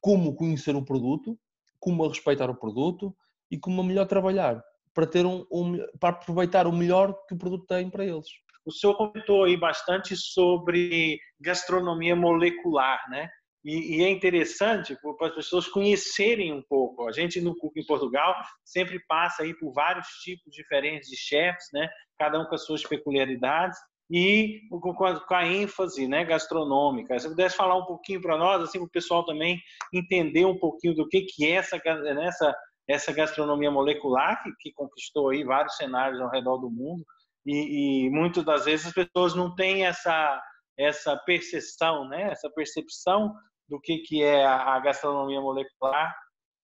como 0.00 0.34
conhecer 0.34 0.74
o 0.74 0.84
produto, 0.84 1.38
como 1.78 2.06
respeitar 2.06 2.48
o 2.48 2.56
produto 2.56 3.14
e 3.50 3.58
como 3.58 3.82
melhor 3.82 4.06
trabalhar 4.06 4.62
para 4.94 5.06
ter 5.06 5.26
um, 5.26 5.44
um, 5.50 5.78
para 5.98 6.10
aproveitar 6.10 6.66
o 6.66 6.72
melhor 6.72 7.14
que 7.26 7.34
o 7.34 7.38
produto 7.38 7.66
tem 7.66 7.88
para 7.90 8.04
eles. 8.04 8.28
O 8.64 8.70
senhor 8.70 8.94
comentou 8.94 9.44
aí 9.44 9.56
bastante 9.56 10.16
sobre 10.16 11.18
gastronomia 11.40 12.14
molecular, 12.14 13.00
né? 13.10 13.28
E, 13.64 13.98
e, 13.98 14.04
é 14.04 14.10
interessante 14.10 14.96
para 15.18 15.28
as 15.28 15.34
pessoas 15.34 15.68
conhecerem 15.68 16.52
um 16.52 16.62
pouco. 16.68 17.06
A 17.06 17.12
gente 17.12 17.40
no 17.40 17.56
Cook 17.56 17.76
em 17.76 17.86
Portugal 17.86 18.34
sempre 18.64 18.98
passa 19.06 19.44
aí 19.44 19.54
por 19.54 19.72
vários 19.72 20.06
tipos 20.22 20.52
diferentes 20.52 21.08
de 21.08 21.16
chefs, 21.16 21.66
né? 21.72 21.88
Cada 22.18 22.40
um 22.40 22.44
com 22.44 22.54
as 22.56 22.64
suas 22.64 22.82
peculiaridades 22.82 23.78
e 24.10 24.60
com 24.70 25.06
a, 25.06 25.20
com 25.20 25.34
a 25.34 25.46
ênfase, 25.46 26.08
né, 26.08 26.24
gastronômica. 26.24 27.18
Se 27.18 27.28
pudesse 27.28 27.56
falar 27.56 27.76
um 27.76 27.86
pouquinho 27.86 28.20
para 28.20 28.36
nós, 28.36 28.62
assim, 28.62 28.78
para 28.78 28.86
o 28.86 28.90
pessoal 28.90 29.24
também 29.24 29.58
entender 29.92 30.44
um 30.44 30.58
pouquinho 30.58 30.94
do 30.94 31.08
que 31.08 31.22
que 31.22 31.46
é 31.46 31.52
essa 31.52 31.78
né, 31.78 32.26
essa 32.26 32.54
essa 32.88 33.12
gastronomia 33.12 33.70
molecular 33.70 34.42
que, 34.42 34.50
que 34.58 34.72
conquistou 34.72 35.30
aí 35.30 35.44
vários 35.44 35.76
cenários 35.76 36.20
ao 36.20 36.28
redor 36.28 36.58
do 36.58 36.68
mundo 36.68 37.04
e, 37.46 38.06
e 38.06 38.10
muitas 38.10 38.44
das 38.44 38.64
vezes 38.64 38.86
as 38.86 38.92
pessoas 38.92 39.34
não 39.34 39.54
têm 39.54 39.86
essa 39.86 40.42
essa 40.78 41.16
percepção, 41.18 42.08
né? 42.08 42.30
Essa 42.30 42.50
percepção 42.50 43.34
do 43.68 43.80
que 43.80 43.98
que 43.98 44.22
é 44.22 44.44
a, 44.44 44.78
gastronomia 44.80 45.40
molecular 45.40 46.14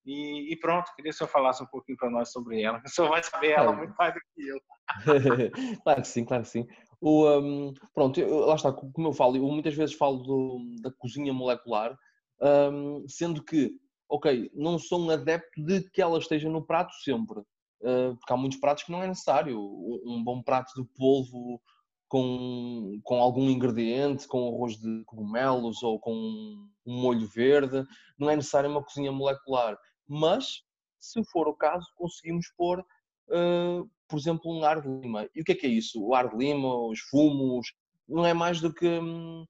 e, 0.05 0.53
e, 0.53 0.57
pronto, 0.57 0.91
queria 0.97 1.11
que 1.11 1.15
o 1.15 1.19
senhor 1.19 1.29
falasse 1.29 1.63
um 1.63 1.67
pouquinho 1.67 1.99
para 1.99 2.11
nós 2.11 2.33
sobre 2.33 2.63
ela. 2.63 2.81
O 2.85 2.89
senhor 2.89 3.11
vai 3.11 3.23
saber 3.23 3.51
ela 3.51 3.73
muito 3.73 3.95
mais 3.99 4.15
do 4.15 4.21
que 4.35 4.49
eu. 4.49 4.59
claro 5.85 6.01
que 6.01 6.09
sim, 6.09 6.25
claro 6.25 6.43
que 6.45 6.49
sim. 6.49 6.67
O, 7.01 7.29
um, 7.29 7.75
pronto, 7.95 8.19
eu, 8.19 8.41
lá 8.41 8.55
está, 8.55 8.73
como 8.73 9.09
eu 9.09 9.13
falo, 9.13 9.37
eu 9.37 9.43
muitas 9.43 9.75
vezes 9.75 9.95
falo 9.95 10.19
do, 10.19 10.61
da 10.81 10.91
cozinha 10.93 11.33
molecular, 11.33 11.95
um, 12.41 13.05
sendo 13.07 13.45
que, 13.45 13.73
ok, 14.09 14.51
não 14.55 14.79
sou 14.79 14.99
um 14.99 15.11
adepto 15.11 15.63
de 15.63 15.89
que 15.91 16.01
ela 16.01 16.19
esteja 16.19 16.49
no 16.49 16.65
prato 16.65 16.95
sempre. 17.03 17.43
Eh, 17.83 18.15
porque 18.19 18.33
há 18.33 18.37
muitos 18.37 18.59
pratos 18.59 18.85
que 18.85 18.93
não 18.93 19.03
é 19.03 19.07
necessário. 19.07 19.59
Um 20.05 20.23
bom 20.23 20.43
prato 20.43 20.73
de 20.75 20.89
polvo 20.97 21.61
com, 22.09 22.99
com 23.05 23.21
algum 23.21 23.49
ingrediente, 23.49 24.27
com 24.27 24.49
arroz 24.49 24.77
de 24.77 25.05
cogumelos 25.05 25.83
ou 25.83 25.99
com 25.99 26.13
um 26.15 26.69
molho 26.87 27.27
verde, 27.29 27.85
não 28.19 28.31
é 28.31 28.37
necessário 28.37 28.71
uma 28.71 28.83
cozinha 28.83 29.13
molecular. 29.13 29.79
Mas, 30.07 30.63
se 30.99 31.23
for 31.25 31.47
o 31.49 31.55
caso, 31.55 31.87
conseguimos 31.95 32.51
pôr, 32.57 32.81
uh, 32.81 33.89
por 34.09 34.19
exemplo, 34.19 34.51
um 34.51 34.65
ar 34.65 34.81
de 34.81 34.89
lima. 34.89 35.29
E 35.35 35.43
o 35.43 35.45
que 35.45 35.53
é 35.53 35.55
que 35.55 35.67
é 35.67 35.71
isso? 35.71 36.03
O 36.03 36.15
ar 36.15 36.31
de 36.31 36.37
lima, 36.37 36.75
os 36.87 37.01
fumos, 37.01 37.75
não 38.09 38.25
é 38.25 38.33
mais 38.33 38.61
do 38.61 38.73
que 38.73 38.89
hum, 38.89 39.47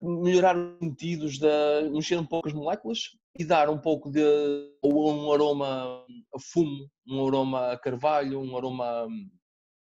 melhorar 0.00 0.56
os 0.56 0.78
sentidos, 0.78 1.38
de 1.38 1.90
mexer 1.90 2.18
um 2.18 2.26
pouco 2.26 2.48
as 2.48 2.54
moléculas 2.54 3.16
e 3.38 3.44
dar 3.44 3.68
um 3.68 3.78
pouco 3.78 4.10
de 4.10 4.20
um 4.82 5.32
aroma 5.32 6.04
a 6.34 6.38
fumo, 6.38 6.90
um 7.06 7.26
aroma 7.26 7.72
a 7.72 7.78
carvalho, 7.78 8.40
um 8.40 8.56
aroma 8.56 9.06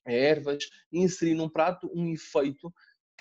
a 0.05 0.11
ervas, 0.11 0.63
e 0.91 0.99
inserir 0.99 1.35
num 1.35 1.49
prato 1.49 1.89
um 1.93 2.11
efeito 2.11 2.73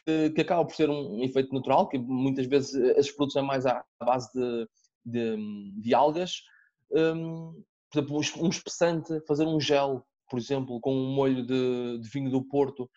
que, 0.05 0.31
que 0.31 0.41
acaba 0.41 0.65
por 0.65 0.75
ser 0.75 0.89
um, 0.89 1.23
efeito 1.23 1.55
natural, 1.55 1.89
que 1.89 1.99
muitas 1.99 2.47
vezes 2.47 2.75
esses 2.97 3.13
produtos 3.13 3.37
é 3.37 3.43
mais 3.43 3.67
à 3.67 3.85
base 4.01 4.31
de, 4.33 4.69
de, 5.05 5.81
de 5.81 5.95
algas. 5.95 6.43
Um, 6.91 7.63
por 7.91 7.99
exemplo, 7.99 8.47
um 8.47 8.49
espessante, 8.49 9.21
fazer 9.27 9.45
um 9.45 9.61
gel, 9.61 10.05
por 10.29 10.39
exemplo, 10.39 10.81
com 10.81 10.95
um 10.95 11.15
molho 11.15 11.45
de, 11.45 11.99
de 11.99 12.09
vinho 12.09 12.31
do 12.31 12.43
Porto, 12.43 12.89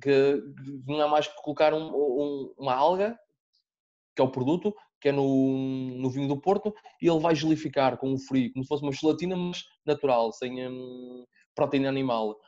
que 0.00 0.42
não 0.86 1.02
é 1.02 1.08
mais 1.08 1.26
que 1.26 1.42
colocar 1.42 1.74
um, 1.74 1.88
um, 1.88 2.54
uma 2.56 2.74
alga, 2.74 3.18
que 4.14 4.22
é 4.22 4.24
o 4.24 4.30
produto, 4.30 4.74
que 5.00 5.08
é 5.08 5.12
no, 5.12 5.54
no 5.96 6.10
vinho 6.10 6.28
do 6.28 6.40
Porto, 6.40 6.74
e 7.00 7.08
ele 7.08 7.20
vai 7.20 7.34
gelificar 7.34 7.96
com 7.96 8.12
o 8.12 8.18
frio, 8.18 8.52
como 8.52 8.64
se 8.64 8.68
fosse 8.68 8.82
uma 8.82 8.92
gelatina, 8.92 9.36
mas 9.36 9.64
natural, 9.86 10.32
sem 10.32 10.66
hum, 10.68 11.24
proteína 11.54 11.88
animal. 11.88 12.38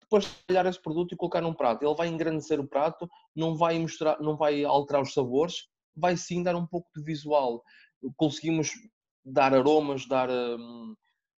Depois 0.00 0.24
de 0.24 0.30
olhar 0.50 0.66
esse 0.66 0.80
produto 0.80 1.12
e 1.12 1.16
colocar 1.16 1.40
num 1.40 1.54
prato, 1.54 1.84
ele 1.84 1.94
vai 1.94 2.08
engrandecer 2.08 2.60
o 2.60 2.68
prato, 2.68 3.08
não 3.34 3.56
vai 3.56 3.78
mostrar, 3.78 4.20
não 4.20 4.36
vai 4.36 4.64
alterar 4.64 5.02
os 5.02 5.12
sabores, 5.12 5.68
vai 5.96 6.16
sim 6.16 6.42
dar 6.42 6.56
um 6.56 6.66
pouco 6.66 6.88
de 6.94 7.02
visual. 7.02 7.62
Conseguimos 8.16 8.70
dar 9.24 9.54
aromas, 9.54 10.06
dar 10.06 10.28
hum, 10.30 10.94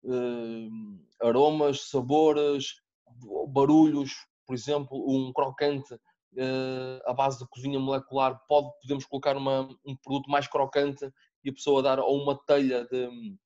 hum, 0.05 1.05
aromas, 1.21 1.89
sabores, 1.89 2.75
barulhos, 3.49 4.13
por 4.47 4.55
exemplo, 4.55 5.05
um 5.09 5.33
crocante 5.33 5.95
à 7.07 7.13
base 7.13 7.39
de 7.39 7.49
cozinha 7.49 7.79
molecular, 7.79 8.41
pode, 8.49 8.69
podemos 8.81 9.05
colocar 9.05 9.37
uma, 9.37 9.69
um 9.87 9.97
produto 9.97 10.31
mais 10.31 10.47
crocante 10.47 11.09
e 11.45 11.51
a 11.51 11.53
pessoa 11.53 11.83
dar 11.83 11.99
ou 11.99 12.23
uma 12.23 12.39
telha 12.47 12.87
de, 12.87 13.37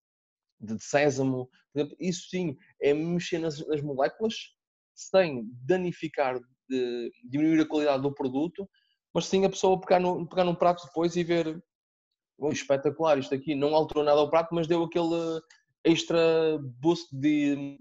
de 0.61 0.83
sésamo. 0.83 1.49
Exemplo, 1.75 1.97
isso 2.01 2.29
sim 2.31 2.57
é 2.81 2.95
mexer 2.95 3.39
nas, 3.39 3.65
nas 3.67 3.81
moléculas 3.83 4.35
sem 4.95 5.49
danificar, 5.65 6.41
de, 6.69 7.13
diminuir 7.25 7.61
a 7.61 7.67
qualidade 7.67 8.03
do 8.03 8.13
produto, 8.13 8.69
mas 9.15 9.27
sim 9.27 9.45
a 9.45 9.51
pessoa 9.51 9.81
pegar, 9.81 10.01
no, 10.01 10.29
pegar 10.29 10.45
num 10.45 10.55
prato 10.55 10.85
depois 10.87 11.17
e 11.17 11.23
ver 11.23 11.63
oh, 12.39 12.51
espetacular, 12.51 13.19
isto 13.19 13.35
aqui 13.35 13.55
não 13.55 13.75
alterou 13.75 14.05
nada 14.05 14.19
ao 14.21 14.31
prato, 14.31 14.55
mas 14.55 14.67
deu 14.67 14.83
aquele 14.83 15.41
extra 15.85 16.59
boost 16.81 17.09
de, 17.15 17.79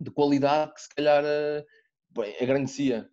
de 0.00 0.10
qualidade 0.10 0.72
que 0.74 0.80
se 0.80 0.88
calhar 0.94 1.22
eh, 1.24 1.64
agrandecia. 2.40 3.08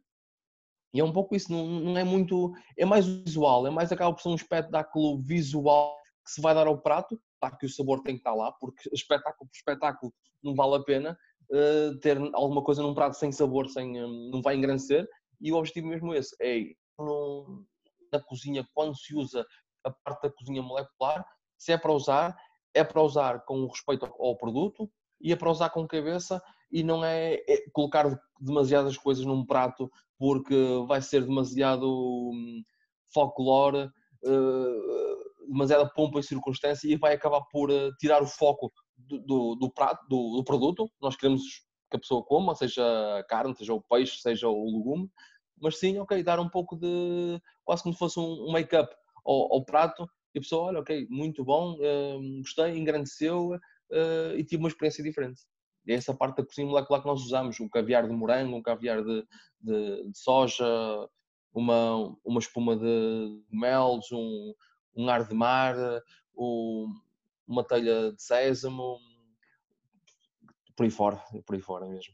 E 0.93 0.99
é 0.99 1.03
um 1.03 1.11
pouco 1.11 1.35
isso, 1.35 1.51
não, 1.51 1.65
não 1.65 1.97
é 1.97 2.03
muito. 2.03 2.53
É 2.77 2.85
mais 2.85 3.05
visual, 3.05 3.65
é 3.65 3.69
mais 3.71 3.91
acaba 3.91 4.15
por 4.15 4.29
um 4.29 4.35
espetáculo 4.35 5.19
visual 5.21 5.97
que 6.23 6.31
se 6.31 6.41
vai 6.41 6.53
dar 6.53 6.67
ao 6.67 6.79
prato. 6.79 7.19
Claro 7.39 7.57
que 7.57 7.65
o 7.65 7.69
sabor 7.69 8.01
tem 8.01 8.15
que 8.15 8.19
estar 8.19 8.33
lá, 8.33 8.51
porque 8.53 8.89
espetáculo 8.93 9.49
por 9.49 9.55
espetáculo 9.55 10.13
não 10.43 10.53
vale 10.53 10.75
a 10.75 10.83
pena 10.83 11.17
uh, 11.51 11.99
ter 11.99 12.17
alguma 12.33 12.63
coisa 12.63 12.83
num 12.83 12.93
prato 12.93 13.17
sem 13.17 13.31
sabor, 13.31 13.67
sem, 13.67 14.03
um, 14.03 14.29
não 14.31 14.41
vai 14.41 14.55
engrandecer. 14.55 15.07
E 15.41 15.51
o 15.51 15.55
objetivo 15.55 15.87
mesmo 15.87 16.13
é 16.13 16.19
esse: 16.19 16.35
é 16.39 16.73
não, 16.99 17.65
na 18.11 18.21
cozinha 18.21 18.67
quando 18.73 18.95
se 18.95 19.15
usa 19.15 19.45
a 19.83 19.91
parte 19.91 20.21
da 20.21 20.31
cozinha 20.31 20.61
molecular, 20.61 21.25
se 21.57 21.71
é 21.71 21.77
para 21.77 21.91
usar, 21.91 22.37
é 22.73 22.83
para 22.83 23.01
usar 23.01 23.43
com 23.45 23.65
respeito 23.65 24.05
ao 24.05 24.37
produto 24.37 24.89
é 25.31 25.35
para 25.35 25.51
usar 25.51 25.69
com 25.69 25.87
cabeça 25.87 26.41
e 26.71 26.83
não 26.83 27.05
é, 27.05 27.35
é 27.47 27.69
colocar 27.71 28.19
demasiadas 28.39 28.97
coisas 28.97 29.23
num 29.25 29.45
prato 29.45 29.89
porque 30.17 30.55
vai 30.87 31.01
ser 31.01 31.25
demasiado 31.25 31.87
hum, 31.87 32.63
folclore, 33.13 33.89
uh, 34.25 35.47
demasiada 35.47 35.89
pompa 35.89 36.19
e 36.19 36.23
circunstância 36.23 36.87
e 36.87 36.95
vai 36.95 37.13
acabar 37.13 37.41
por 37.51 37.69
uh, 37.69 37.91
tirar 37.99 38.21
o 38.21 38.27
foco 38.27 38.71
do, 38.97 39.19
do, 39.19 39.55
do 39.55 39.71
prato, 39.71 40.05
do, 40.07 40.37
do, 40.37 40.43
produto. 40.43 40.89
Nós 41.01 41.15
queremos 41.15 41.41
que 41.91 41.97
a 41.97 41.99
pessoa 41.99 42.23
coma, 42.23 42.55
seja 42.55 42.83
a 43.17 43.23
carne, 43.25 43.55
seja 43.55 43.73
o 43.73 43.81
peixe, 43.81 44.19
seja 44.19 44.47
o 44.47 44.65
legume, 44.65 45.09
mas 45.61 45.77
sim, 45.77 45.97
ok, 45.99 46.23
dar 46.23 46.39
um 46.39 46.49
pouco 46.49 46.75
de 46.75 47.39
quase 47.63 47.83
como 47.83 47.93
se 47.93 47.99
fosse 47.99 48.19
um 48.19 48.51
make-up 48.51 48.93
ao, 49.25 49.53
ao, 49.53 49.63
prato 49.63 50.07
e 50.33 50.39
a 50.39 50.41
pessoa, 50.41 50.65
olha, 50.65 50.79
ok, 50.79 51.07
muito 51.09 51.43
bom, 51.43 51.73
uh, 51.73 52.39
gostei, 52.41 52.77
engrandeceu 52.77 53.51
uh, 53.91 54.37
e 54.37 54.43
tive 54.43 54.61
uma 54.61 54.69
experiência 54.69 55.03
diferente. 55.03 55.41
É 55.87 55.93
essa 55.93 56.13
parte 56.13 56.37
da 56.37 56.45
cozinha 56.45 56.67
molecular 56.67 57.01
que 57.01 57.07
nós 57.07 57.21
usamos, 57.21 57.59
um 57.59 57.67
caviar 57.67 58.07
de 58.07 58.13
morango, 58.13 58.55
um 58.55 58.61
caviar 58.61 59.03
de, 59.03 59.25
de, 59.59 60.09
de 60.09 60.17
soja, 60.17 60.65
uma, 61.53 62.15
uma 62.23 62.39
espuma 62.39 62.75
de 62.75 63.41
mel, 63.51 63.99
um, 64.11 64.53
um 64.95 65.09
ar 65.09 65.27
de 65.27 65.35
mar, 65.35 65.75
um, 66.35 66.87
uma 67.47 67.63
telha 67.63 68.13
de 68.13 68.21
sésamo, 68.21 68.97
por 70.75 70.83
aí 70.83 70.89
fora, 70.89 71.17
por 71.45 71.55
aí 71.55 71.61
fora 71.61 71.85
mesmo. 71.87 72.13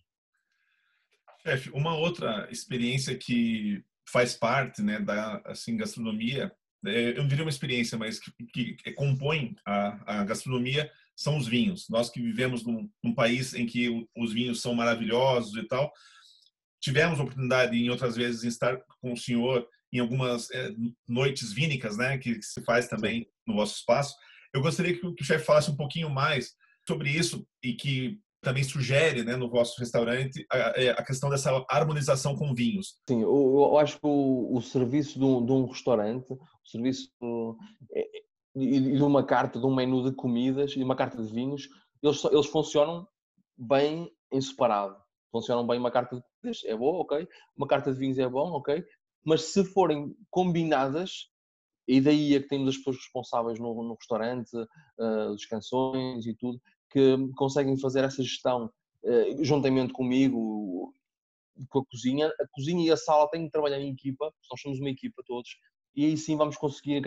Chefe, 1.41 1.69
uma 1.71 1.95
outra 1.95 2.47
experiência 2.51 3.17
que 3.17 3.83
faz 4.05 4.35
parte 4.35 4.81
né, 4.81 4.99
da 4.99 5.41
assim, 5.45 5.77
gastronomia, 5.77 6.51
é, 6.85 7.11
eu 7.11 7.17
não 7.17 7.27
diria 7.27 7.43
uma 7.43 7.49
experiência, 7.49 7.97
mas 7.97 8.19
que, 8.19 8.75
que 8.75 8.93
compõe 8.93 9.55
a, 9.65 10.19
a, 10.19 10.23
gastronomia, 10.23 10.89
são 11.19 11.37
os 11.37 11.47
vinhos. 11.47 11.87
Nós 11.89 12.09
que 12.09 12.21
vivemos 12.21 12.65
num, 12.65 12.89
num, 13.03 13.13
país 13.13 13.53
em 13.53 13.65
que 13.65 14.07
os 14.15 14.31
vinhos 14.31 14.61
são 14.61 14.73
maravilhosos 14.73 15.53
e 15.57 15.67
tal, 15.67 15.91
tivemos 16.81 17.19
a 17.19 17.23
oportunidade 17.23 17.75
em 17.75 17.89
outras 17.89 18.15
vezes 18.15 18.41
de 18.41 18.47
estar 18.47 18.79
com 19.01 19.11
o 19.11 19.17
senhor 19.17 19.67
em 19.91 19.99
algumas 19.99 20.49
é, 20.51 20.71
noites 21.07 21.51
vínicas, 21.51 21.97
né, 21.97 22.17
que, 22.17 22.35
que, 22.35 22.45
se 22.45 22.63
faz 22.63 22.87
também 22.87 23.27
no 23.45 23.55
vosso 23.55 23.75
espaço. 23.75 24.15
Eu 24.53 24.61
gostaria 24.61 24.93
que, 24.93 24.99
que 24.99 25.21
o 25.21 25.25
chefe 25.25 25.45
falasse 25.45 25.69
um 25.69 25.75
pouquinho 25.75 26.09
mais 26.09 26.53
sobre 26.87 27.09
isso 27.09 27.45
e 27.61 27.73
que 27.73 28.17
também 28.41 28.63
sugere 28.63 29.23
né, 29.23 29.35
no 29.35 29.49
vosso 29.49 29.77
restaurante 29.77 30.45
a, 30.49 30.69
a, 30.91 31.03
questão 31.03 31.29
dessa 31.29 31.51
harmonização 31.69 32.33
com 32.33 32.53
vinhos. 32.53 32.95
Sim, 33.09 33.23
eu, 33.23 33.55
eu 33.57 33.77
acho 33.77 33.99
que 33.99 34.07
o, 34.07 34.55
o 34.55 34.61
serviço 34.61 35.19
de 35.19 35.25
um, 35.25 35.45
de 35.45 35.51
um, 35.51 35.65
restaurante, 35.65 36.31
o 36.31 36.39
serviço 36.63 37.09
de, 37.19 38.07
é, 38.61 38.79
de 38.79 39.03
uma 39.03 39.23
carta, 39.23 39.59
de 39.59 39.65
um 39.65 39.73
menu 39.73 40.03
de 40.03 40.15
comidas 40.15 40.73
e 40.75 40.83
uma 40.83 40.95
carta 40.95 41.21
de 41.21 41.31
vinhos, 41.31 41.67
eles, 42.01 42.23
eles 42.25 42.47
funcionam 42.47 43.07
bem 43.57 44.11
em 44.31 44.41
separado. 44.41 44.97
Funcionam 45.31 45.65
bem 45.65 45.79
uma 45.79 45.91
carta 45.91 46.15
de 46.15 46.21
comidas, 46.21 46.63
é 46.65 46.75
boa, 46.75 47.01
ok. 47.01 47.27
Uma 47.55 47.67
carta 47.67 47.91
de 47.91 47.99
vinhos 47.99 48.17
é 48.17 48.27
bom, 48.27 48.51
ok. 48.51 48.83
Mas 49.23 49.43
se 49.43 49.63
forem 49.63 50.15
combinadas, 50.29 51.29
e 51.87 51.99
daí 51.99 52.35
é 52.35 52.39
que 52.39 52.47
temos 52.47 52.69
as 52.69 52.77
pessoas 52.77 52.97
responsáveis 52.97 53.59
no, 53.59 53.83
no 53.83 53.95
restaurante, 53.95 54.55
uh, 54.55 55.31
dos 55.31 55.45
canções 55.45 56.25
e 56.25 56.35
tudo, 56.35 56.59
que 56.91 57.17
conseguem 57.35 57.77
fazer 57.79 58.03
essa 58.03 58.23
gestão 58.23 58.71
uh, 59.03 59.43
juntamente 59.43 59.93
comigo, 59.93 60.93
com 61.69 61.79
a 61.79 61.85
cozinha. 61.85 62.27
A 62.27 62.47
cozinha 62.51 62.87
e 62.87 62.91
a 62.91 62.97
sala 62.97 63.29
têm 63.29 63.45
que 63.45 63.51
trabalhar 63.51 63.79
em 63.79 63.91
equipa, 63.91 64.25
nós 64.49 64.61
somos 64.61 64.79
uma 64.79 64.89
equipa 64.89 65.21
todos, 65.25 65.49
e 65.95 66.05
aí 66.05 66.17
sim 66.17 66.35
vamos 66.35 66.57
conseguir 66.57 67.01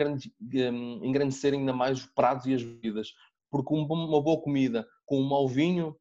um, 0.71 1.05
engrandecer 1.05 1.53
ainda 1.53 1.73
mais 1.73 1.99
os 1.99 2.05
pratos 2.07 2.45
e 2.45 2.53
as 2.53 2.63
bebidas. 2.63 3.13
Porque 3.49 3.73
uma 3.73 4.21
boa 4.21 4.41
comida 4.41 4.87
com 5.05 5.19
um 5.19 5.27
mau 5.27 5.47
vinho 5.47 5.95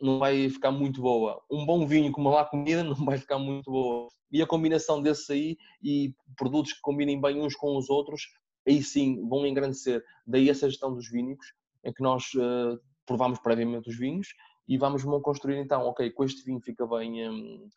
não 0.00 0.18
vai 0.18 0.48
ficar 0.48 0.70
muito 0.70 1.00
boa. 1.02 1.42
Um 1.50 1.64
bom 1.66 1.86
vinho 1.86 2.10
com 2.12 2.20
uma 2.20 2.32
má 2.32 2.44
comida 2.44 2.82
não 2.84 2.94
vai 2.94 3.18
ficar 3.18 3.38
muito 3.38 3.70
boa. 3.70 4.08
E 4.30 4.42
a 4.42 4.46
combinação 4.46 5.02
desses 5.02 5.28
aí 5.30 5.56
e 5.82 6.14
produtos 6.36 6.72
que 6.72 6.80
combinem 6.80 7.20
bem 7.20 7.40
uns 7.40 7.54
com 7.54 7.76
os 7.76 7.88
outros, 7.88 8.22
aí 8.66 8.82
sim 8.82 9.26
vão 9.28 9.46
engrandecer. 9.46 10.02
Daí 10.26 10.50
essa 10.50 10.68
gestão 10.68 10.94
dos 10.94 11.08
vínicos, 11.08 11.46
em 11.84 11.92
que 11.92 12.02
nós 12.02 12.24
uh, 12.34 12.78
provamos 13.06 13.38
previamente 13.38 13.88
os 13.88 13.96
vinhos 13.96 14.28
e 14.68 14.76
vamos 14.76 15.02
construir 15.22 15.58
então, 15.58 15.82
ok, 15.86 16.10
com 16.10 16.24
este 16.24 16.44
vinho 16.44 16.60
fica 16.60 16.86
bem 16.86 17.28
um, 17.28 17.68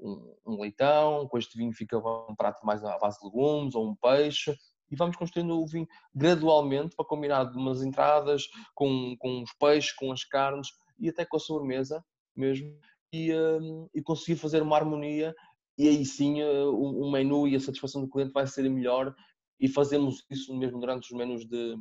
um, 0.00 0.60
leitão, 0.60 1.26
com 1.28 1.38
este 1.38 1.56
vinho 1.56 1.72
fica 1.72 1.98
um 1.98 2.34
prato 2.34 2.64
mais 2.64 2.84
à 2.84 2.98
base 2.98 3.18
de 3.18 3.26
legumes 3.26 3.74
ou 3.74 3.88
um 3.88 3.94
peixe, 3.96 4.54
e 4.90 4.96
vamos 4.96 5.16
construindo 5.16 5.58
o 5.58 5.66
vinho 5.66 5.86
gradualmente 6.14 6.96
para 6.96 7.06
combinar 7.06 7.50
umas 7.52 7.82
entradas 7.82 8.44
com, 8.74 9.14
com 9.18 9.42
os 9.42 9.52
peixes, 9.54 9.92
com 9.92 10.10
as 10.12 10.24
carnes 10.24 10.68
e 10.98 11.08
até 11.08 11.24
com 11.24 11.36
a 11.36 11.40
sobremesa 11.40 12.04
mesmo, 12.36 12.76
e, 13.12 13.34
um, 13.34 13.88
e 13.94 14.02
conseguir 14.02 14.36
fazer 14.36 14.62
uma 14.62 14.76
harmonia 14.76 15.34
e 15.78 15.88
aí 15.88 16.04
sim 16.04 16.42
uh, 16.42 16.70
o, 16.70 17.10
menu 17.10 17.48
e 17.48 17.56
a 17.56 17.60
satisfação 17.60 18.02
do 18.02 18.10
cliente 18.10 18.32
vai 18.32 18.46
ser 18.46 18.68
melhor 18.68 19.14
e 19.58 19.68
fazemos 19.68 20.24
isso 20.30 20.54
mesmo 20.54 20.78
durante 20.78 21.10
os 21.10 21.18
menus 21.18 21.46
de, 21.46 21.76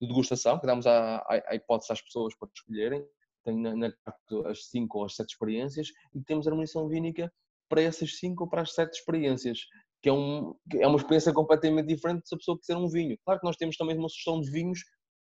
de 0.00 0.08
degustação, 0.08 0.58
que 0.58 0.66
damos 0.66 0.86
a, 0.86 1.18
a, 1.18 1.42
a, 1.48 1.54
hipótese 1.54 1.92
às 1.92 2.00
pessoas 2.00 2.34
para 2.34 2.48
escolherem, 2.54 3.04
tem 3.44 3.60
na, 3.60 3.76
na 3.76 3.92
as 4.46 4.66
5 4.70 4.98
ou 4.98 5.04
as 5.04 5.14
7 5.16 5.30
experiências 5.30 5.88
e 6.14 6.22
temos 6.22 6.46
a 6.46 6.50
harmonização 6.50 6.88
vínica 6.88 7.32
para 7.68 7.82
essas 7.82 8.18
5 8.18 8.44
ou 8.44 8.50
para 8.50 8.62
as 8.62 8.72
7 8.72 8.92
experiências, 8.94 9.60
que 10.02 10.08
é, 10.08 10.12
um, 10.12 10.54
que 10.70 10.78
é 10.78 10.86
uma 10.86 10.96
experiência 10.96 11.32
completamente 11.32 11.86
diferente 11.86 12.28
se 12.28 12.34
a 12.34 12.38
pessoa 12.38 12.58
quiser 12.58 12.76
um 12.76 12.88
vinho. 12.88 13.18
Claro 13.24 13.40
que 13.40 13.46
nós 13.46 13.56
temos 13.56 13.76
também 13.76 13.96
uma 13.96 14.08
sugestão 14.08 14.40
de 14.40 14.50
vinhos 14.50 14.80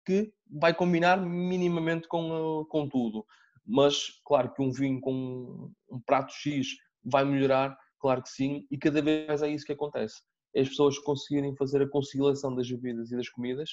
que 0.06 0.32
vai 0.50 0.74
combinar 0.74 1.18
minimamente 1.18 2.08
com, 2.08 2.64
com 2.68 2.88
tudo. 2.88 3.24
Mas, 3.66 4.20
claro 4.24 4.52
que 4.54 4.62
um 4.62 4.70
vinho 4.70 5.00
com 5.00 5.70
um 5.90 6.00
prato 6.06 6.32
X 6.32 6.68
vai 7.04 7.24
melhorar, 7.24 7.76
claro 8.00 8.22
que 8.22 8.30
sim, 8.30 8.66
e 8.70 8.78
cada 8.78 9.02
vez 9.02 9.26
mais 9.26 9.42
é 9.42 9.50
isso 9.50 9.66
que 9.66 9.72
acontece. 9.72 10.22
É 10.54 10.62
as 10.62 10.68
pessoas 10.70 10.98
conseguirem 10.98 11.54
fazer 11.56 11.82
a 11.82 11.88
conciliação 11.88 12.54
das 12.54 12.70
bebidas 12.70 13.10
e 13.10 13.16
das 13.16 13.28
comidas 13.28 13.70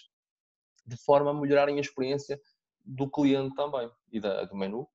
de 0.86 0.98
forma 0.98 1.32
a 1.32 1.34
melhorarem 1.34 1.78
a 1.78 1.82
experiência 1.82 2.40
do 2.84 3.10
cliente 3.10 3.56
também 3.56 3.90
e 4.12 4.20
da, 4.20 4.44
do 4.46 4.56
menu. 4.56 4.88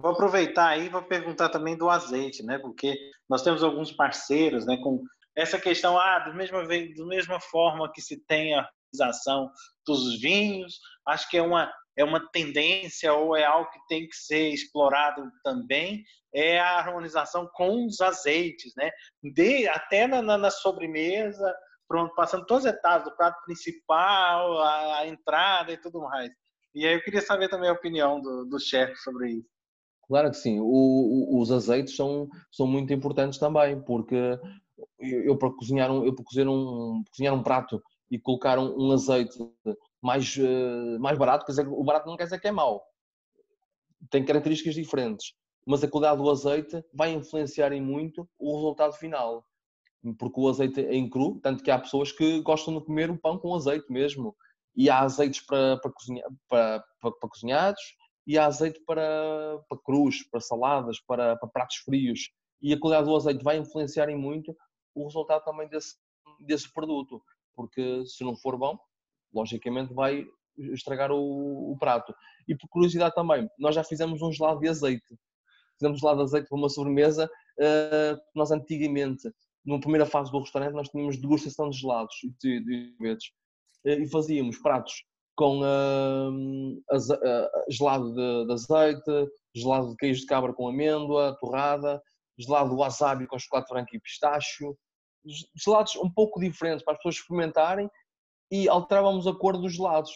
Vou 0.00 0.12
aproveitar 0.12 0.68
aí 0.68 0.86
e 0.86 0.88
vou 0.88 1.02
perguntar 1.02 1.48
também 1.48 1.76
do 1.76 1.90
azeite, 1.90 2.44
né? 2.44 2.56
Porque 2.58 2.96
nós 3.28 3.42
temos 3.42 3.64
alguns 3.64 3.90
parceiros, 3.90 4.64
né? 4.64 4.76
Com 4.76 5.02
essa 5.36 5.58
questão, 5.58 5.98
ah, 5.98 6.20
da 6.20 6.32
mesma, 6.32 6.62
da 6.62 7.06
mesma 7.06 7.40
forma 7.40 7.90
que 7.92 8.00
se 8.00 8.24
tem 8.24 8.54
a 8.54 8.60
harmonização 8.60 9.50
dos 9.84 10.20
vinhos, 10.20 10.78
acho 11.04 11.28
que 11.28 11.36
é 11.36 11.42
uma, 11.42 11.72
é 11.96 12.04
uma 12.04 12.24
tendência 12.30 13.12
ou 13.12 13.36
é 13.36 13.44
algo 13.44 13.70
que 13.72 13.78
tem 13.88 14.06
que 14.06 14.14
ser 14.14 14.50
explorado 14.50 15.28
também, 15.42 16.04
é 16.32 16.60
a 16.60 16.78
harmonização 16.78 17.48
com 17.54 17.84
os 17.84 18.00
azeites, 18.00 18.72
né? 18.76 18.90
De, 19.20 19.66
até 19.66 20.06
na, 20.06 20.22
na, 20.22 20.38
na 20.38 20.50
sobremesa, 20.50 21.52
pronto, 21.88 22.14
passando 22.14 22.46
todas 22.46 22.66
as 22.66 22.74
etapas, 22.74 23.04
do 23.04 23.16
prato 23.16 23.42
principal, 23.44 24.58
a, 24.58 24.98
a, 24.98 25.08
entrada 25.08 25.72
e 25.72 25.76
tudo 25.76 26.02
mais. 26.02 26.30
E 26.72 26.86
aí 26.86 26.94
eu 26.94 27.02
queria 27.02 27.22
saber 27.22 27.48
também 27.48 27.68
a 27.68 27.72
opinião 27.72 28.20
do, 28.20 28.44
do 28.44 28.60
chefe 28.60 28.94
sobre 28.96 29.30
isso. 29.32 29.57
Claro 30.08 30.30
que 30.30 30.38
sim, 30.38 30.58
o, 30.58 30.64
o, 30.64 31.38
os 31.38 31.52
azeites 31.52 31.94
são, 31.94 32.28
são 32.50 32.66
muito 32.66 32.92
importantes 32.94 33.38
também, 33.38 33.78
porque 33.82 34.38
eu, 34.98 35.22
eu 35.22 35.36
para 35.36 35.50
cozinhar 35.50 35.90
um, 35.90 36.04
eu 36.04 36.14
para 36.14 36.24
cozinhar 36.24 36.48
um, 36.48 37.02
cozinhar 37.10 37.34
um 37.34 37.42
prato 37.42 37.82
e 38.10 38.18
colocar 38.18 38.58
um, 38.58 38.74
um 38.74 38.92
azeite 38.92 39.38
mais, 40.02 40.34
uh, 40.38 40.98
mais 40.98 41.18
barato, 41.18 41.44
quer 41.44 41.52
dizer, 41.52 41.68
o 41.68 41.84
barato 41.84 42.08
não 42.08 42.16
quer 42.16 42.24
dizer 42.24 42.40
que 42.40 42.48
é 42.48 42.52
mau. 42.52 42.82
Tem 44.10 44.24
características 44.24 44.74
diferentes, 44.74 45.34
mas 45.66 45.84
a 45.84 45.88
qualidade 45.88 46.22
do 46.22 46.30
azeite 46.30 46.82
vai 46.94 47.12
influenciar 47.12 47.72
em 47.72 47.82
muito 47.82 48.26
o 48.38 48.56
resultado 48.56 48.94
final. 48.94 49.44
Porque 50.18 50.40
o 50.40 50.48
azeite 50.48 50.80
é 50.80 50.94
em 50.94 51.10
cru, 51.10 51.38
tanto 51.42 51.62
que 51.62 51.70
há 51.70 51.78
pessoas 51.78 52.12
que 52.12 52.40
gostam 52.40 52.78
de 52.78 52.84
comer 52.86 53.10
o 53.10 53.18
pão 53.18 53.36
com 53.36 53.54
azeite 53.54 53.92
mesmo. 53.92 54.34
E 54.74 54.88
há 54.88 55.00
azeites 55.00 55.44
para, 55.44 55.76
para, 55.78 55.92
cozinhar, 55.92 56.26
para, 56.48 56.82
para, 57.00 57.10
para 57.10 57.28
cozinhados 57.28 57.82
e 58.28 58.38
há 58.38 58.46
azeite 58.46 58.80
para, 58.86 59.58
para 59.68 59.78
crus, 59.78 60.22
para 60.30 60.38
saladas, 60.38 61.00
para, 61.00 61.36
para 61.36 61.48
pratos 61.48 61.78
frios. 61.78 62.30
E 62.62 62.72
a 62.72 62.78
qualidade 62.78 63.08
do 63.08 63.16
azeite 63.16 63.42
vai 63.42 63.56
influenciar 63.58 64.08
em 64.08 64.16
muito 64.16 64.56
o 64.94 65.04
resultado 65.04 65.42
também 65.44 65.68
desse, 65.68 65.96
desse 66.40 66.72
produto 66.72 67.20
porque 67.58 68.06
se 68.06 68.22
não 68.22 68.36
for 68.36 68.56
bom, 68.56 68.78
logicamente 69.34 69.92
vai 69.92 70.24
estragar 70.56 71.10
o, 71.10 71.72
o, 71.72 71.76
prato. 71.76 72.14
E 72.46 72.54
por 72.56 72.68
curiosidade 72.68 73.16
também, 73.16 73.50
nós 73.58 73.74
já 73.74 73.82
fizemos 73.82 74.22
um 74.22 74.30
gelado 74.30 74.60
de 74.60 74.68
azeite. 74.68 75.18
Fizemos 75.76 75.98
gelado 75.98 76.18
de 76.18 76.24
azeite 76.24 76.48
para 76.48 76.56
uma 76.56 76.68
sobremesa. 76.68 77.28
Uh, 77.58 78.16
nós 78.32 78.52
antigamente, 78.52 79.28
numa 79.64 79.80
primeira 79.80 80.06
fase 80.06 80.30
do 80.30 80.38
restaurante, 80.38 80.72
nós 80.72 80.88
tínhamos 80.88 81.16
degustação 81.16 81.68
de 81.68 81.78
gelados 81.78 82.14
de, 82.40 82.60
de, 82.60 82.96
de 82.96 83.32
uh, 83.86 84.02
e 84.02 84.08
fazíamos 84.08 84.56
pratos 84.58 85.02
com 85.38 85.60
uh, 85.60 86.82
gelado 87.70 88.12
de, 88.12 88.46
de, 88.46 88.52
azeite, 88.52 89.30
gelado 89.54 89.90
de 89.90 89.96
queijo 89.96 90.22
de 90.22 90.26
cabra 90.26 90.52
com 90.52 90.66
amêndoa, 90.66 91.36
torrada, 91.38 92.02
gelado 92.36 92.70
de 92.70 92.74
wasabi 92.74 93.24
com 93.28 93.38
chocolate 93.38 93.72
branco 93.72 93.94
e 93.94 94.00
pistacho, 94.00 94.76
gelados 95.54 95.94
um 95.94 96.10
pouco 96.10 96.40
diferentes 96.40 96.84
para 96.84 96.94
as 96.94 96.98
pessoas 96.98 97.14
experimentarem 97.14 97.88
e 98.50 98.68
alterávamos 98.68 99.28
a 99.28 99.32
cor 99.32 99.56
dos 99.56 99.74
gelados. 99.74 100.10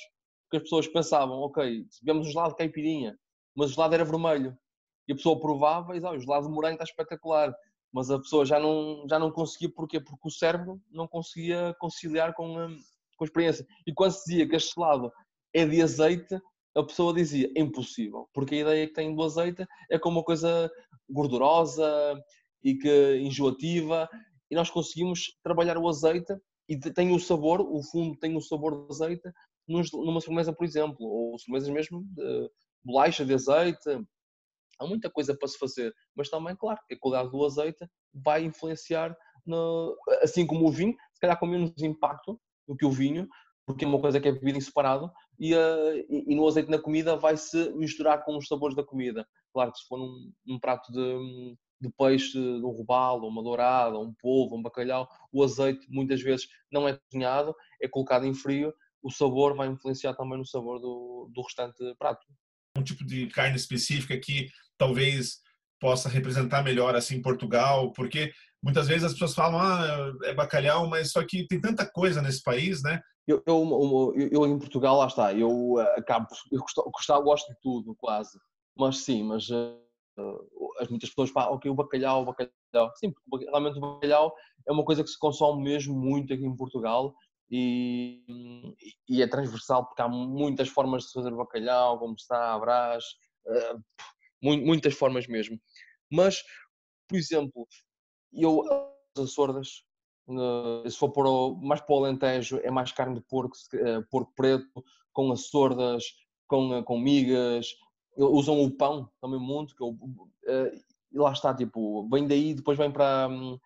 Porque 0.44 0.56
as 0.56 0.62
pessoas 0.64 0.88
pensavam, 0.88 1.38
ok, 1.38 1.86
tivemos 2.00 2.26
um 2.26 2.30
gelado 2.30 2.50
de 2.50 2.56
caipirinha, 2.56 3.16
mas 3.56 3.70
o 3.70 3.74
gelado 3.74 3.94
era 3.94 4.04
vermelho. 4.04 4.58
E 5.06 5.12
a 5.12 5.14
pessoa 5.14 5.38
provava 5.38 5.92
e 5.92 6.00
dizia, 6.00 6.10
ah, 6.10 6.16
o 6.16 6.18
gelado 6.18 6.48
de 6.48 6.52
morango 6.52 6.74
está 6.74 6.84
espetacular. 6.84 7.54
Mas 7.92 8.10
a 8.10 8.18
pessoa 8.18 8.44
já 8.44 8.58
não, 8.58 9.06
já 9.08 9.20
não 9.20 9.30
conseguia, 9.30 9.70
porquê? 9.72 10.00
Porque 10.00 10.26
o 10.26 10.30
cérebro 10.30 10.80
não 10.90 11.06
conseguia 11.06 11.76
conciliar 11.78 12.34
com 12.34 12.58
a, 12.58 12.66
com 13.22 13.24
experiência. 13.24 13.64
E 13.86 13.92
quando 13.94 14.12
se 14.12 14.24
dizia 14.30 14.48
que 14.48 14.56
este 14.56 14.74
gelado 14.74 15.12
é 15.54 15.64
de 15.64 15.80
azeite, 15.80 16.34
a 16.74 16.82
pessoa 16.82 17.14
dizia, 17.14 17.48
impossível. 17.56 18.28
Porque 18.34 18.56
a 18.56 18.58
ideia 18.58 18.86
que 18.88 18.94
tem 18.94 19.14
do 19.14 19.22
azeite 19.22 19.64
é 19.90 19.98
como 19.98 20.18
uma 20.18 20.24
coisa 20.24 20.70
gordurosa 21.08 22.20
e 22.64 22.74
que 22.74 23.18
enjoativa. 23.18 24.08
E 24.50 24.56
nós 24.56 24.70
conseguimos 24.70 25.36
trabalhar 25.42 25.78
o 25.78 25.88
azeite 25.88 26.34
e 26.68 26.78
tem 26.78 27.14
o 27.14 27.20
sabor, 27.20 27.60
o 27.60 27.82
fundo 27.82 28.18
tem 28.18 28.36
o 28.36 28.40
sabor 28.40 28.86
de 28.86 28.92
azeite 28.92 29.30
numa 29.68 30.20
sobremesa, 30.20 30.52
por 30.52 30.64
exemplo, 30.64 31.06
ou 31.06 31.38
sobremesas 31.38 31.70
mesmo 31.70 32.04
de 32.08 32.50
bolacha 32.84 33.24
de 33.24 33.34
azeite. 33.34 33.88
Há 34.80 34.86
muita 34.86 35.08
coisa 35.08 35.36
para 35.36 35.46
se 35.46 35.58
fazer, 35.58 35.94
mas 36.16 36.28
também, 36.28 36.56
claro, 36.56 36.80
a 36.90 36.98
qualidade 36.98 37.30
do 37.30 37.44
azeite 37.44 37.86
vai 38.12 38.42
influenciar, 38.42 39.16
no, 39.46 39.96
assim 40.22 40.44
como 40.44 40.66
o 40.66 40.72
vinho, 40.72 40.96
se 41.12 41.20
calhar 41.20 41.38
com 41.38 41.46
menos 41.46 41.80
impacto 41.82 42.40
do 42.66 42.76
que 42.76 42.84
o 42.84 42.90
vinho, 42.90 43.28
porque 43.66 43.84
é 43.84 43.88
uma 43.88 44.00
coisa 44.00 44.20
que 44.20 44.28
é 44.28 44.32
bebida 44.32 44.58
em 44.58 44.60
separado, 44.60 45.10
e, 45.38 45.54
uh, 45.54 46.06
e, 46.08 46.34
no 46.34 46.46
azeite 46.46 46.70
na 46.70 46.78
comida 46.78 47.16
vai 47.16 47.36
se 47.36 47.70
misturar 47.74 48.24
com 48.24 48.36
os 48.36 48.46
sabores 48.46 48.76
da 48.76 48.84
comida. 48.84 49.26
Claro 49.52 49.72
que 49.72 49.78
se 49.78 49.86
for 49.86 49.98
num, 49.98 50.32
num 50.46 50.58
prato 50.58 50.92
de, 50.92 51.56
de 51.80 51.90
peixe, 51.96 52.32
de 52.32 52.64
um 52.64 52.70
robalo, 52.70 53.28
uma 53.28 53.42
dourada, 53.42 53.98
um 53.98 54.14
polvo, 54.20 54.56
um 54.56 54.62
bacalhau, 54.62 55.08
o 55.32 55.42
azeite 55.42 55.86
muitas 55.90 56.20
vezes 56.20 56.46
não 56.70 56.88
é 56.88 56.98
cozinhado, 57.10 57.54
é 57.80 57.88
colocado 57.88 58.24
em 58.24 58.34
frio, 58.34 58.72
o 59.02 59.10
sabor 59.10 59.56
vai 59.56 59.68
influenciar 59.68 60.14
também 60.14 60.38
no 60.38 60.46
sabor 60.46 60.80
do, 60.80 61.28
do 61.32 61.42
restante 61.42 61.76
prato. 61.98 62.24
Um 62.76 62.82
tipo 62.82 63.04
de 63.04 63.26
carne 63.28 63.56
específica 63.56 64.18
que 64.18 64.48
talvez 64.78 65.40
possa 65.82 66.08
representar 66.08 66.62
melhor 66.62 66.94
assim 66.94 67.20
Portugal, 67.20 67.90
porque 67.90 68.32
muitas 68.62 68.86
vezes 68.86 69.02
as 69.02 69.12
pessoas 69.14 69.34
falam 69.34 69.60
ah, 69.60 70.12
é 70.22 70.32
bacalhau, 70.32 70.88
mas 70.88 71.10
só 71.10 71.26
que 71.26 71.44
tem 71.48 71.60
tanta 71.60 71.84
coisa 71.84 72.22
nesse 72.22 72.40
país, 72.40 72.80
né? 72.84 73.00
Eu, 73.26 73.42
eu, 73.44 74.12
eu, 74.16 74.28
eu 74.30 74.46
em 74.46 74.58
Portugal, 74.60 74.96
lá 74.98 75.08
está, 75.08 75.34
eu 75.34 75.74
eh, 75.80 75.98
acabo, 75.98 76.28
eu 76.52 76.60
gosto, 76.60 77.22
gosto 77.22 77.52
de 77.52 77.58
tudo 77.60 77.96
quase, 77.96 78.38
mas 78.76 78.98
sim, 78.98 79.24
mas 79.24 79.48
uh, 79.50 79.76
as 80.78 80.88
muitas 80.88 81.08
pessoas 81.08 81.30
falam, 81.30 81.54
ok, 81.54 81.68
o 81.68 81.74
bacalhau, 81.74 82.22
o 82.22 82.26
bacalhau. 82.26 82.92
Sim, 82.96 83.12
porque 83.28 83.46
realmente 83.46 83.78
o 83.78 83.80
bacalhau 83.80 84.32
é 84.68 84.72
uma 84.72 84.84
coisa 84.84 85.02
que 85.02 85.10
se 85.10 85.18
consome 85.18 85.64
mesmo 85.64 85.94
muito 85.94 86.32
aqui 86.32 86.44
em 86.44 86.56
Portugal 86.56 87.12
e, 87.50 88.22
e 89.08 89.20
é 89.20 89.26
transversal 89.26 89.84
porque 89.84 90.00
há 90.00 90.08
muitas 90.08 90.68
formas 90.68 91.04
de 91.04 91.12
fazer 91.12 91.32
bacalhau, 91.32 91.98
como 91.98 92.14
está, 92.14 92.56
brás, 92.58 93.04
uh, 93.46 93.82
muitas 94.42 94.94
formas 94.94 95.26
mesmo. 95.26 95.60
Mas, 96.10 96.42
por 97.08 97.16
exemplo, 97.16 97.68
eu 98.32 98.62
as 99.16 99.32
sordas, 99.32 99.84
uh, 100.26 100.88
se 100.88 100.96
for 100.96 101.10
para 101.10 101.28
o, 101.28 101.54
mais 101.56 101.80
para 101.80 101.94
o 101.94 101.98
Alentejo, 101.98 102.58
é 102.62 102.70
mais 102.70 102.92
carne 102.92 103.14
de 103.14 103.20
porco, 103.22 103.56
uh, 103.74 104.06
porco 104.10 104.32
preto, 104.34 104.84
com 105.12 105.30
as 105.32 105.46
sordas, 105.46 106.04
com, 106.48 106.82
com 106.82 106.98
migas, 106.98 107.66
usam 108.16 108.62
o 108.62 108.70
pão 108.70 109.10
também 109.20 109.38
muito, 109.38 109.74
que 109.74 109.82
eu, 109.82 109.96
e 111.12 111.18
lá 111.18 111.32
está, 111.32 111.54
tipo, 111.54 112.08
vem 112.08 112.26
daí, 112.26 112.54
depois 112.54 112.78
vem 112.78 112.90
para. 112.90 113.28
Um, 113.28 113.58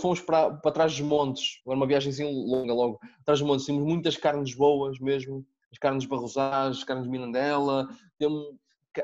fomos 0.00 0.20
para, 0.20 0.54
para 0.54 0.72
trás 0.72 0.92
dos 0.92 1.00
montes, 1.00 1.60
era 1.66 1.76
uma 1.76 1.86
viagem 1.86 2.10
assim 2.10 2.24
longa 2.24 2.72
logo. 2.72 2.98
Trás 3.24 3.40
dos 3.40 3.48
montes, 3.48 3.66
temos 3.66 3.84
muitas 3.84 4.16
carnes 4.16 4.54
boas 4.54 4.98
mesmo, 4.98 5.44
as 5.72 5.78
carnes 5.78 6.06
barrosás, 6.06 6.78
as 6.78 6.84
carnes 6.84 7.04
de 7.04 7.10
Mirandela, 7.10 7.88
temos, 8.16 8.54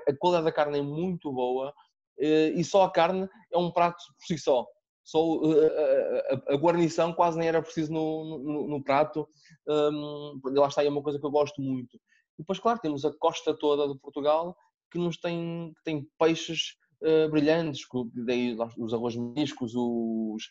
a 0.08 0.16
qualidade 0.16 0.46
da 0.46 0.52
carne 0.52 0.78
é 0.78 0.82
muito 0.82 1.32
boa 1.32 1.72
eh, 2.18 2.50
e 2.50 2.64
só 2.64 2.84
a 2.84 2.90
carne 2.90 3.28
é 3.52 3.58
um 3.58 3.70
prato 3.70 4.02
por 4.18 4.26
si 4.26 4.38
só. 4.38 4.66
Só 5.04 5.20
eh, 5.44 6.40
a, 6.48 6.54
a, 6.54 6.56
guarnição 6.56 7.12
quase 7.12 7.38
nem 7.38 7.48
era 7.48 7.62
preciso 7.62 7.92
no, 7.92 8.38
no, 8.38 8.68
no 8.68 8.82
prato, 8.82 9.28
um, 9.68 10.40
lá 10.44 10.68
está, 10.68 10.82
é 10.82 10.88
uma 10.88 11.02
coisa 11.02 11.18
que 11.18 11.26
eu 11.26 11.30
gosto 11.30 11.60
muito. 11.60 11.96
E 12.38 12.42
depois, 12.42 12.58
claro, 12.58 12.80
temos 12.80 13.04
a 13.04 13.12
costa 13.12 13.54
toda 13.56 13.92
de 13.92 13.98
Portugal, 14.00 14.56
que 14.90 14.98
nos 14.98 15.18
tem, 15.18 15.72
que 15.76 15.82
tem 15.84 16.08
peixes 16.18 16.76
uh, 17.02 17.28
brilhantes, 17.30 17.82
daí 18.26 18.56
os 18.78 18.94
arroz 18.94 19.14
meniscos, 19.14 19.72
os... 19.74 20.48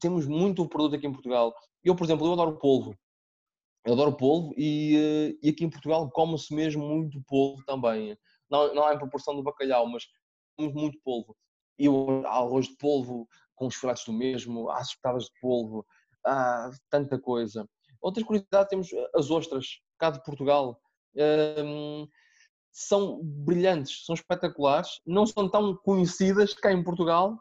temos 0.00 0.26
muito 0.26 0.68
produto 0.68 0.96
aqui 0.96 1.06
em 1.06 1.12
Portugal. 1.12 1.54
Eu, 1.82 1.96
por 1.96 2.04
exemplo, 2.04 2.26
eu 2.26 2.32
adoro 2.34 2.58
polvo. 2.58 2.94
Eu 3.84 3.94
adoro 3.94 4.16
polvo 4.16 4.54
e, 4.56 5.36
e 5.42 5.48
aqui 5.48 5.64
em 5.64 5.70
Portugal 5.70 6.08
come-se 6.10 6.54
mesmo 6.54 6.86
muito 6.86 7.20
polvo 7.26 7.64
também. 7.64 8.16
Não, 8.52 8.74
não 8.74 8.88
é 8.88 8.94
em 8.94 8.98
proporção 8.98 9.34
do 9.34 9.42
bacalhau, 9.42 9.88
mas 9.88 10.04
comemos 10.54 10.78
muito 10.78 11.00
polvo. 11.02 11.34
E 11.78 11.88
o 11.88 12.24
arroz 12.26 12.66
de 12.66 12.76
polvo 12.76 13.26
com 13.56 13.66
os 13.66 13.74
filetes 13.74 14.04
do 14.04 14.12
mesmo, 14.12 14.70
as 14.70 14.88
espetadas 14.88 15.24
de 15.24 15.40
polvo, 15.40 15.86
há 16.24 16.70
tanta 16.90 17.18
coisa. 17.18 17.66
Outras 18.00 18.26
curiosidades, 18.26 18.68
temos 18.68 18.88
as 19.14 19.30
ostras, 19.30 19.66
cá 19.98 20.10
de 20.10 20.22
Portugal. 20.22 20.78
São 22.70 23.20
brilhantes, 23.22 24.04
são 24.04 24.14
espetaculares, 24.14 25.00
não 25.06 25.26
são 25.26 25.48
tão 25.48 25.74
conhecidas 25.76 26.52
cá 26.54 26.72
em 26.72 26.82
Portugal 26.84 27.38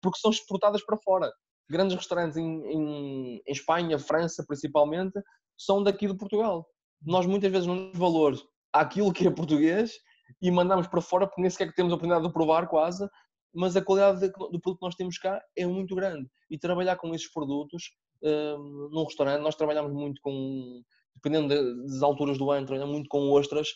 porque 0.00 0.18
são 0.18 0.30
exportadas 0.30 0.84
para 0.84 0.96
fora. 0.96 1.32
Grandes 1.68 1.96
restaurantes 1.96 2.36
em, 2.36 2.64
em, 2.66 3.42
em 3.46 3.52
Espanha, 3.52 3.98
França 3.98 4.44
principalmente, 4.46 5.20
são 5.56 5.82
daqui 5.82 6.06
de 6.06 6.16
Portugal. 6.16 6.68
Nós 7.02 7.26
muitas 7.26 7.50
vezes 7.50 7.66
não 7.66 7.76
damos 7.76 7.98
valor 7.98 8.36
àquilo 8.72 9.12
que 9.12 9.26
é 9.26 9.30
português 9.30 9.98
e 10.40 10.50
mandamos 10.50 10.86
para 10.86 11.00
fora 11.00 11.26
porque 11.26 11.40
nem 11.40 11.50
sequer 11.50 11.72
temos 11.74 11.92
a 11.92 11.96
oportunidade 11.96 12.26
de 12.26 12.32
provar 12.32 12.68
quase, 12.68 13.08
mas 13.54 13.76
a 13.76 13.82
qualidade 13.82 14.20
do 14.20 14.60
produto 14.60 14.78
que 14.78 14.84
nós 14.84 14.94
temos 14.94 15.18
cá 15.18 15.40
é 15.56 15.66
muito 15.66 15.94
grande. 15.94 16.28
E 16.50 16.58
trabalhar 16.58 16.96
com 16.96 17.14
esses 17.14 17.30
produtos 17.32 17.84
um, 18.22 18.88
num 18.92 19.04
restaurante, 19.04 19.42
nós 19.42 19.54
trabalhamos 19.54 19.92
muito 19.92 20.20
com, 20.22 20.82
dependendo 21.14 21.48
das 21.86 22.02
alturas 22.02 22.38
do 22.38 22.50
ano, 22.50 22.66
trabalhamos 22.66 22.94
muito 22.94 23.08
com 23.08 23.30
ostras 23.30 23.68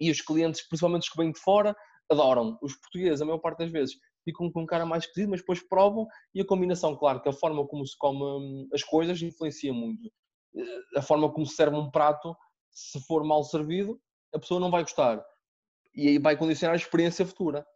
e 0.00 0.10
os 0.10 0.20
clientes, 0.20 0.66
principalmente 0.66 1.02
os 1.02 1.08
que 1.08 1.16
vêm 1.16 1.30
de 1.30 1.38
fora, 1.38 1.76
adoram. 2.10 2.58
Os 2.60 2.76
portugueses, 2.76 3.22
a 3.22 3.24
maior 3.24 3.38
parte 3.38 3.58
das 3.58 3.70
vezes, 3.70 3.96
ficam 4.24 4.50
com 4.50 4.62
um 4.62 4.66
cara 4.66 4.84
mais 4.84 5.04
esquisito, 5.04 5.30
mas 5.30 5.40
depois 5.40 5.62
provam 5.68 6.06
e 6.34 6.40
a 6.40 6.46
combinação, 6.46 6.96
claro, 6.96 7.20
que 7.20 7.28
a 7.28 7.32
forma 7.32 7.66
como 7.66 7.86
se 7.86 7.96
come 7.96 8.22
hum, 8.22 8.68
as 8.72 8.82
coisas 8.82 9.20
influencia 9.22 9.72
muito. 9.72 10.10
Eh, 10.56 10.98
a 10.98 11.02
forma 11.02 11.32
como 11.32 11.46
se 11.46 11.54
serve 11.54 11.76
um 11.76 11.90
prato, 11.90 12.36
se 12.70 13.00
for 13.06 13.24
mal 13.24 13.42
servido, 13.44 14.00
a 14.34 14.38
pessoa 14.38 14.60
não 14.60 14.70
vai 14.70 14.82
gostar. 14.82 15.22
E 15.94 16.18
vai 16.18 16.36
condicionar 16.36 16.74
a 16.74 16.76
experiência 16.76 17.26
futura. 17.26 17.66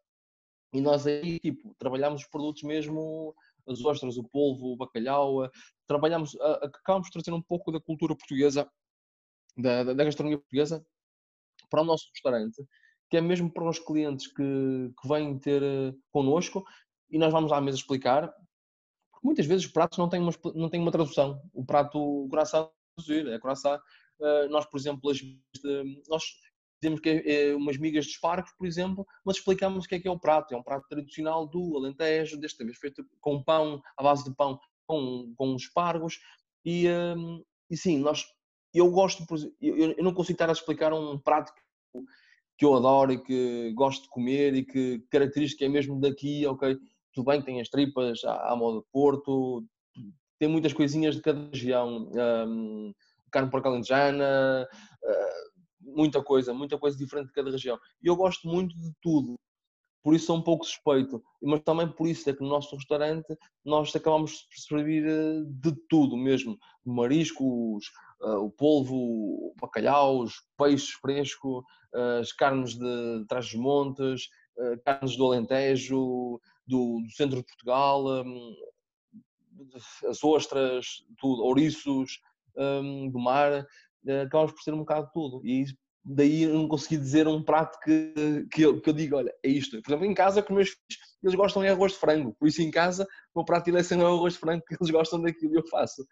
E 0.73 0.81
nós 0.81 1.07
aí, 1.07 1.39
tipo, 1.41 1.75
trabalhamos 1.79 2.23
os 2.23 2.29
produtos 2.29 2.63
mesmo, 2.63 3.35
as 3.67 3.85
ostras, 3.85 4.17
o 4.17 4.25
polvo, 4.25 4.73
o 4.73 4.77
bacalhau, 4.77 5.45
eh, 5.45 5.51
trabalhamos, 5.87 6.37
acabamos 6.41 7.09
de 7.09 7.13
trazer 7.13 7.33
um 7.33 7.43
pouco 7.43 7.73
da 7.73 7.81
cultura 7.81 8.17
portuguesa, 8.17 8.71
da, 9.57 9.85
da 9.85 10.05
gastronomia 10.05 10.39
portuguesa, 10.39 10.85
para 11.71 11.83
o 11.83 11.85
nosso 11.85 12.09
restaurante, 12.13 12.65
que 13.11 13.17
é 13.17 13.21
mesmo 13.21 13.51
para 13.53 13.69
os 13.69 13.79
clientes 13.79 14.27
que, 14.29 14.93
que 15.01 15.09
vêm 15.09 15.39
ter 15.39 15.63
eh, 15.63 15.95
connosco 16.13 16.65
e 17.11 17.19
nós 17.19 17.33
vamos 17.33 17.53
à 17.53 17.61
mesa 17.61 17.79
explicar. 17.79 18.29
Porque 19.11 19.27
muitas 19.27 19.47
vezes 19.47 19.67
os 19.67 19.73
pratos 19.73 19.99
não 19.99 20.09
têm 20.09 20.21
uma, 20.21 20.33
não 20.55 20.69
têm 20.69 20.81
uma 20.81 20.93
tradução. 20.93 21.41
O 21.53 21.65
prato, 21.65 21.99
o 21.99 22.29
coração 22.29 22.71
é 23.09 23.39
coração. 23.39 23.79
Uh, 24.19 24.49
nós, 24.49 24.65
por 24.67 24.79
exemplo, 24.79 25.11
as, 25.11 25.19
nós 26.09 26.25
dizemos 26.87 27.01
que 27.01 27.09
é, 27.09 27.55
umas 27.55 27.77
migas 27.77 28.05
de 28.05 28.13
espargos, 28.13 28.53
por 28.53 28.67
exemplo, 28.67 29.07
mas 29.25 29.37
explicamos 29.37 29.85
o 29.85 29.89
que 29.89 29.97
é 29.97 30.01
que 30.01 30.09
é 30.09 30.11
o 30.11 30.19
prato. 30.19 30.55
É 30.55 30.57
um 30.57 30.63
prato 30.63 30.87
tradicional 30.89 31.47
do 31.47 31.77
Alentejo, 31.77 32.39
desta 32.39 32.65
vez 32.65 32.79
feito 32.79 33.05
com 33.21 33.43
pão, 33.43 33.83
à 33.97 34.03
base 34.03 34.25
de 34.25 34.35
pão 34.35 34.59
com, 34.87 35.33
com 35.37 35.57
espargos. 35.57 36.21
E, 36.65 36.89
um, 36.89 37.43
e 37.71 37.77
sim, 37.77 37.99
nós 37.99 38.25
eu 38.75 38.91
gosto, 38.91 39.25
eu, 39.61 39.93
eu 39.93 40.05
não 40.05 40.13
consigo 40.13 40.35
estar 40.35 40.51
a 40.51 40.53
explicar 40.53 40.93
um 40.93 41.19
prato 41.19 41.53
que, 41.55 42.01
que 42.59 42.65
eu 42.65 42.75
adoro 42.75 43.13
e 43.13 43.19
que 43.23 43.73
gosto 43.73 44.03
de 44.03 44.11
comer 44.11 44.55
e 44.55 44.65
que 44.65 44.99
característica 45.11 45.65
é 45.65 45.69
mesmo 45.69 45.99
daqui, 45.99 46.47
ok? 46.47 46.77
Tudo 47.15 47.31
bem, 47.31 47.41
tem 47.41 47.61
as 47.61 47.71
tripas 47.71 48.23
à, 48.25 48.53
à 48.53 48.57
moda 48.57 48.81
de 48.81 48.87
Porto, 48.93 49.65
tem 50.39 50.49
muitas 50.49 50.75
coisinhas 50.75 51.17
de 51.17 51.23
cada 51.23 51.49
região, 51.49 52.11
um, 52.47 52.93
carne 53.31 53.51
porca 53.51 53.69
alentejana, 53.71 54.69
uh, 55.03 55.56
muita 55.87 56.23
coisa, 56.23 56.53
muita 56.53 56.79
coisa 56.79 56.97
diferente 56.97 57.29
de 57.29 57.33
cada 57.33 57.51
região. 57.51 57.79
E 58.03 58.09
eu 58.09 58.17
gosto 58.17 58.49
muito 58.49 58.77
de 58.77 58.93
tudo, 59.01 59.37
por 60.07 60.15
isso 60.15 60.27
sou 60.27 60.37
um 60.37 60.43
pouco 60.43 60.65
suspeito, 60.65 61.21
mas 61.43 61.65
também 61.65 61.89
por 61.89 62.07
isso 62.07 62.31
é 62.31 62.33
que 62.33 62.41
no 62.41 62.49
nosso 62.49 62.77
restaurante 62.77 63.37
nós 63.65 63.95
acabamos 63.97 64.47
de 64.49 64.63
servir 64.63 65.05
eh, 65.05 65.43
de 65.49 65.75
tudo 65.89 66.17
mesmo, 66.17 66.57
mariscos, 66.85 67.91
uh, 68.21 68.37
o 68.37 68.49
polvo, 68.49 69.53
bacalhaus, 69.61 70.35
peixe 70.57 70.93
fresco, 71.03 71.59
uh, 71.93 72.21
as 72.21 72.33
carnes 72.33 72.75
de 72.75 73.27
trás 73.27 73.47
dos 73.47 73.57
montes, 73.57 74.29
carnes 74.85 75.17
do 75.17 75.27
Alentejo, 75.27 76.41
do, 76.65 77.01
do, 77.03 77.11
centro 77.11 77.39
de 77.39 77.45
Portugal, 77.45 78.05
as 80.09 80.23
ostras, 80.23 80.87
tudo, 81.19 81.43
ouriços 81.43 82.21
do 83.13 83.19
mar, 83.19 83.67
uh, 84.07 84.23
acabamos 84.27 84.53
por 84.53 84.63
ser 84.63 84.75
um 84.75 84.79
bocado 84.79 85.11
tudo. 85.13 85.41
E 85.45 85.65
daí 86.05 86.45
eu 86.45 86.55
não 86.55 86.69
consegui 86.69 86.97
dizer 86.99 87.27
um 87.27 87.43
prato 87.43 87.79
que, 87.81 88.47
que, 88.53 88.63
eu, 88.63 88.81
que 88.81 88.91
eu 88.91 88.95
digo, 88.95 89.17
olha, 89.17 89.35
é 89.45 89.49
isto. 89.49 89.81
Por 89.83 89.91
exemplo, 89.91 90.07
em 90.07 90.15
casa 90.15 90.43
com 90.43 90.55
meus 90.55 90.69
filhos, 90.69 91.03
eles 91.23 91.35
gostam 91.35 91.63
de 91.63 91.69
arroz 91.69 91.93
de 91.93 91.99
frango, 91.99 92.35
por 92.39 92.47
isso 92.47 92.63
em 92.63 92.71
casa 92.71 93.05
o 93.35 93.41
meu 93.41 93.45
prato 93.45 93.65
de 93.65 93.71
eleição 93.71 94.01
é 94.01 94.05
o 94.05 94.15
arroz 94.15 94.35
de 94.35 94.39
frango, 94.39 94.63
que 94.67 94.77
eles 94.81 94.91
gostam 94.91 95.21
daquilo 95.21 95.55
e 95.55 95.57
eu 95.57 95.67
faço. 95.67 96.07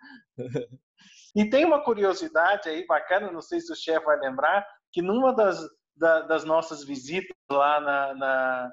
E 1.36 1.48
tem 1.50 1.64
uma 1.64 1.82
curiosidade 1.82 2.68
aí 2.68 2.86
bacana, 2.86 3.32
não 3.32 3.42
sei 3.42 3.60
se 3.60 3.72
o 3.72 3.76
chefe 3.76 4.06
vai 4.06 4.18
lembrar, 4.20 4.64
que 4.92 5.02
numa 5.02 5.34
das, 5.34 5.58
da, 5.96 6.20
das 6.20 6.44
nossas 6.44 6.84
visitas 6.84 7.34
lá 7.50 7.80
na, 7.80 8.14
na 8.14 8.70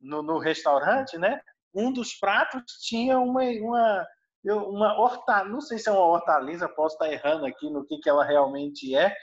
no, 0.00 0.22
no, 0.22 0.38
restaurante, 0.38 1.18
né, 1.18 1.40
um 1.74 1.92
dos 1.92 2.14
pratos 2.14 2.62
tinha 2.86 3.18
uma, 3.18 3.42
uma, 3.42 4.06
uma 4.52 4.98
horta, 4.98 5.44
não 5.44 5.60
sei 5.60 5.78
se 5.78 5.88
é 5.88 5.92
uma 5.92 6.04
hortaliça, 6.04 6.68
posso 6.68 6.94
estar 6.94 7.10
errando 7.10 7.46
aqui 7.46 7.70
no 7.70 7.84
que, 7.84 7.98
que 7.98 8.10
ela 8.10 8.24
realmente 8.24 8.94
é, 8.94 9.14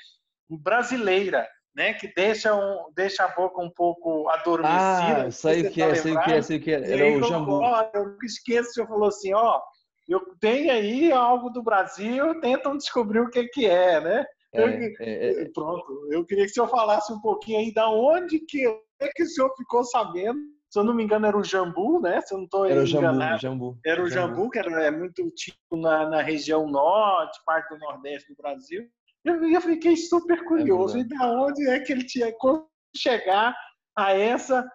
brasileira, 0.49 1.47
né, 1.75 1.93
que 1.93 2.13
deixa, 2.13 2.53
um, 2.53 2.91
deixa 2.95 3.23
a 3.23 3.29
boca 3.29 3.61
um 3.61 3.69
pouco 3.69 4.27
adormecida. 4.29 5.27
Ah, 5.27 5.31
sei 5.31 5.67
o 5.67 5.71
que, 5.71 5.81
é, 5.81 5.95
sei 5.95 6.15
o 6.15 6.21
que 6.21 6.31
é, 6.31 6.41
sei 6.41 6.57
o 6.57 6.61
que 6.61 6.71
é, 6.71 6.91
era 6.91 7.17
o 7.17 7.23
jambu. 7.23 7.61
Ó, 7.61 7.89
eu 7.93 8.09
nunca 8.09 8.25
esqueço, 8.25 8.73
você 8.73 8.85
falou 8.85 9.07
assim, 9.07 9.33
ó, 9.33 9.61
eu 10.09 10.19
tenho 10.39 10.71
aí 10.71 11.11
algo 11.11 11.49
do 11.49 11.63
Brasil, 11.63 12.39
tentam 12.41 12.75
descobrir 12.75 13.19
o 13.19 13.29
que 13.29 13.45
que 13.45 13.65
é, 13.65 14.01
né? 14.01 14.25
É, 14.53 14.63
é, 14.99 15.43
é. 15.43 15.49
Pronto, 15.53 16.07
eu 16.11 16.25
queria 16.25 16.43
que 16.43 16.51
o 16.51 16.53
senhor 16.53 16.67
falasse 16.67 17.13
um 17.13 17.21
pouquinho 17.21 17.59
aí 17.59 17.73
da 17.73 17.89
onde 17.89 18.39
que, 18.39 18.65
é 18.99 19.07
que 19.15 19.23
o 19.23 19.27
senhor 19.27 19.53
ficou 19.55 19.83
sabendo 19.85 20.39
se 20.71 20.79
eu 20.79 20.85
não 20.85 20.93
me 20.93 21.03
engano, 21.03 21.25
era 21.25 21.37
o 21.37 21.43
jambu, 21.43 21.99
né? 21.99 22.21
Se 22.21 22.33
eu 22.33 22.37
não 22.37 22.45
estou 22.45 22.65
Era 22.65 22.81
o 22.81 22.85
jambu, 22.85 23.37
jambu. 23.37 23.79
Era 23.85 24.01
o 24.01 24.09
jambu, 24.09 24.35
jambu, 24.35 24.49
que 24.49 24.59
era, 24.59 24.83
é 24.85 24.89
muito 24.89 25.29
típico 25.31 25.75
na, 25.75 26.09
na 26.09 26.21
região 26.21 26.65
norte, 26.65 27.41
parte 27.45 27.67
do 27.69 27.77
nordeste 27.77 28.33
do 28.33 28.41
Brasil. 28.41 28.87
Eu, 29.25 29.43
eu 29.43 29.59
fiquei 29.59 29.97
super 29.97 30.39
é 30.39 30.43
curioso. 30.45 30.97
É 30.97 31.01
e 31.01 31.03
da 31.03 31.29
onde 31.29 31.67
é 31.67 31.77
que 31.81 31.91
ele 31.91 32.05
tinha 32.05 32.33
como 32.37 32.69
chegar 32.95 33.53
a 33.97 34.13
essa, 34.13 34.65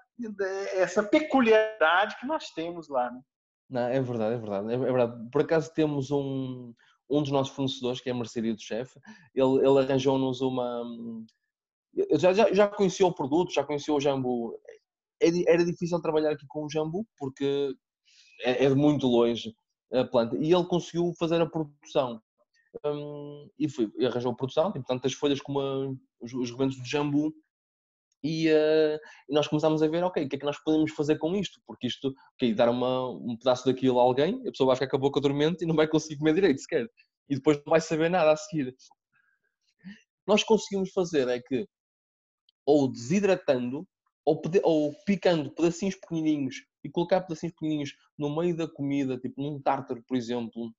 essa 0.75 1.03
peculiaridade 1.03 2.15
que 2.21 2.27
nós 2.27 2.51
temos 2.51 2.91
lá, 2.91 3.11
né? 3.11 3.21
Não, 3.71 3.89
é 3.89 4.01
verdade, 4.01 4.35
é 4.35 4.39
verdade, 4.39 4.75
é 4.75 4.77
verdade. 4.77 5.31
Por 5.33 5.41
acaso 5.41 5.73
temos 5.73 6.11
um, 6.11 6.75
um 7.09 7.23
dos 7.23 7.33
nossos 7.33 7.55
fornecedores, 7.55 8.03
que 8.03 8.11
é 8.11 8.13
a 8.13 8.15
mercearia 8.15 8.55
do 8.55 8.61
chefe, 8.61 9.01
ele, 9.35 9.67
ele 9.67 9.79
arranjou-nos 9.79 10.43
uma. 10.43 10.85
Eu 11.95 12.19
já, 12.19 12.35
já, 12.35 12.53
já 12.53 12.69
conhecia 12.69 13.07
o 13.07 13.15
produto, 13.15 13.55
já 13.55 13.65
conhecia 13.65 13.95
o 13.95 14.01
jambu. 14.01 14.55
Era 15.21 15.65
difícil 15.65 16.01
trabalhar 16.01 16.31
aqui 16.31 16.47
com 16.49 16.65
o 16.65 16.71
jambu, 16.71 17.07
porque 17.19 17.75
é, 18.43 18.65
é 18.65 18.69
de 18.69 18.75
muito 18.75 19.07
longe 19.07 19.55
a 19.93 20.05
planta. 20.05 20.37
E 20.37 20.53
ele 20.53 20.67
conseguiu 20.67 21.13
fazer 21.19 21.41
a 21.41 21.47
produção 21.47 22.21
um, 22.85 23.49
e, 23.59 23.69
foi, 23.69 23.91
e 23.99 24.07
arranjou 24.07 24.33
a 24.33 24.37
produção, 24.37 24.73
tem 24.73 24.83
tantas 24.83 25.13
folhas 25.13 25.41
como 25.41 25.61
a, 25.61 25.89
os, 26.21 26.33
os 26.33 26.51
rebentos 26.51 26.77
de 26.77 26.89
jambu. 26.89 27.33
E, 28.23 28.49
uh, 28.51 28.99
e, 29.29 29.35
nós 29.35 29.47
começámos 29.47 29.83
a 29.83 29.89
ver, 29.89 30.03
ok, 30.03 30.25
o 30.25 30.29
que 30.29 30.37
é 30.37 30.39
que 30.39 30.45
nós 30.45 30.59
podemos 30.63 30.91
fazer 30.93 31.17
com 31.17 31.35
isto? 31.37 31.61
Porque 31.67 31.87
isto, 31.87 32.13
ok, 32.35 32.55
dar 32.55 32.69
uma, 32.69 33.11
um 33.11 33.37
pedaço 33.37 33.65
daquilo 33.65 34.01
a 34.01 34.03
alguém, 34.03 34.41
a 34.47 34.51
pessoa 34.51 34.69
vai 34.69 34.77
ficar 34.77 34.89
com 34.89 34.97
a 34.97 35.01
boca 35.01 35.21
dormente 35.21 35.63
e 35.63 35.67
não 35.67 35.77
vai 35.77 35.87
conseguir 35.87 36.19
comer 36.19 36.35
direito 36.35 36.61
sequer. 36.61 36.89
E 37.29 37.37
depois 37.37 37.59
não 37.59 37.71
vai 37.71 37.81
saber 37.81 38.09
nada 38.09 38.33
a 38.33 38.37
seguir. 38.37 38.75
Nós 40.27 40.43
conseguimos 40.43 40.91
fazer 40.93 41.29
é 41.29 41.41
que, 41.41 41.67
ou 42.65 42.91
desidratando, 42.91 43.87
ou, 44.27 44.43
ou 44.65 44.93
picando 45.05 45.51
pedacinhos 45.53 45.95
pequenininhos 45.95 46.67
e 46.83 46.91
colocar 46.91 47.21
pedacinhos 47.21 47.55
pequenininhos 47.55 47.97
no 48.19 48.35
meio 48.35 48.57
da 48.57 48.67
comida, 48.67 49.17
tipo 49.17 49.41
num 49.41 49.63
tártaro, 49.63 50.03
por 50.03 50.17
exemplo, 50.17 50.75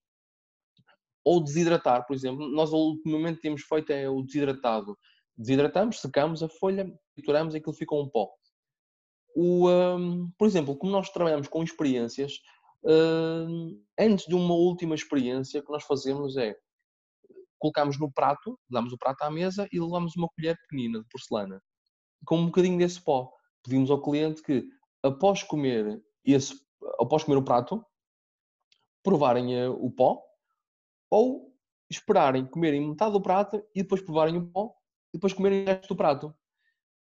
ou 1.23 1.41
desidratar, 1.41 2.05
por 2.05 2.13
exemplo. 2.13 2.47
Nós 2.49 2.73
ultimamente 2.73 3.39
temos 3.39 3.61
feito 3.63 3.91
é 3.91 4.09
o 4.09 4.21
desidratado. 4.21 4.97
Desidratamos, 5.37 6.01
secamos 6.01 6.43
a 6.43 6.49
folha, 6.49 6.93
trituramos 7.15 7.53
e 7.53 7.57
aquilo 7.57 7.73
fica 7.73 7.95
um 7.95 8.09
pó. 8.09 8.29
O, 9.33 9.69
um, 9.69 10.29
por 10.37 10.47
exemplo, 10.47 10.75
como 10.75 10.91
nós 10.91 11.09
trabalhamos 11.09 11.47
com 11.47 11.63
experiências, 11.63 12.41
um, 12.83 13.81
antes 13.97 14.25
de 14.25 14.35
uma 14.35 14.55
última 14.55 14.95
experiência, 14.95 15.61
o 15.61 15.63
que 15.63 15.71
nós 15.71 15.83
fazemos 15.83 16.35
é 16.37 16.55
colocamos 17.59 17.99
no 17.99 18.11
prato, 18.11 18.59
damos 18.69 18.93
o 18.93 18.97
prato 18.97 19.23
à 19.23 19.31
mesa 19.31 19.67
e 19.71 19.79
levamos 19.79 20.15
uma 20.15 20.29
colher 20.29 20.57
pequenina 20.61 20.99
de 20.99 21.07
porcelana 21.09 21.61
com 22.25 22.37
um 22.39 22.45
bocadinho 22.47 22.77
desse 22.77 23.01
pó. 23.01 23.31
Pedimos 23.67 23.91
ao 23.91 24.01
cliente 24.01 24.41
que, 24.41 24.65
após 25.03 25.43
comer, 25.43 26.01
esse, 26.23 26.57
após 27.01 27.25
comer 27.25 27.35
o 27.35 27.43
prato, 27.43 27.85
provarem 29.03 29.53
eh, 29.53 29.67
o 29.67 29.91
pó 29.91 30.23
ou 31.11 31.53
esperarem 31.89 32.45
comerem 32.45 32.89
metade 32.89 33.11
do 33.11 33.21
prato 33.21 33.61
e 33.75 33.81
depois 33.81 34.01
provarem 34.01 34.37
o 34.37 34.47
pó 34.47 34.73
e 35.13 35.17
depois 35.17 35.33
comerem 35.33 35.63
o 35.63 35.65
resto 35.65 35.89
do 35.89 35.97
prato. 35.97 36.27
O 36.27 36.33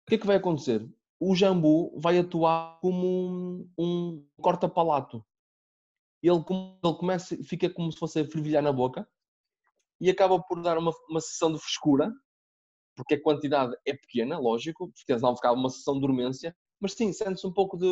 que 0.09 0.14
é 0.14 0.18
que 0.18 0.27
vai 0.27 0.37
acontecer? 0.37 0.90
O 1.20 1.35
jambu 1.35 1.98
vai 2.00 2.18
atuar 2.18 2.79
como 2.81 3.07
um, 3.07 3.70
um 3.79 4.27
corta-palato. 4.40 5.22
Ele, 6.22 6.37
ele 6.37 6.94
começa, 6.98 7.37
fica 7.44 7.68
como 7.68 7.92
se 7.92 7.98
fosse 7.98 8.20
a 8.20 8.27
fervilhar 8.27 8.62
na 8.62 8.72
boca 8.72 9.07
e 10.00 10.09
acaba 10.09 10.42
por 10.42 10.62
dar 10.62 10.79
uma, 10.79 10.92
uma 11.11 11.20
sessão 11.20 11.53
de 11.53 11.59
frescura, 11.59 12.11
porque 12.95 13.15
a 13.15 13.23
quantidade 13.23 13.75
é 13.87 13.95
pequena, 13.95 14.39
lógico, 14.39 14.89
porque 14.89 15.19
senão 15.19 15.37
ficava 15.37 15.57
uma 15.57 15.71
sessão 15.71 15.95
de 15.95 16.01
dormência, 16.01 16.55
mas 16.81 16.93
sim, 16.93 17.13
sente-se 17.13 17.47
um 17.47 17.53
pouco 17.53 17.77
de. 17.77 17.87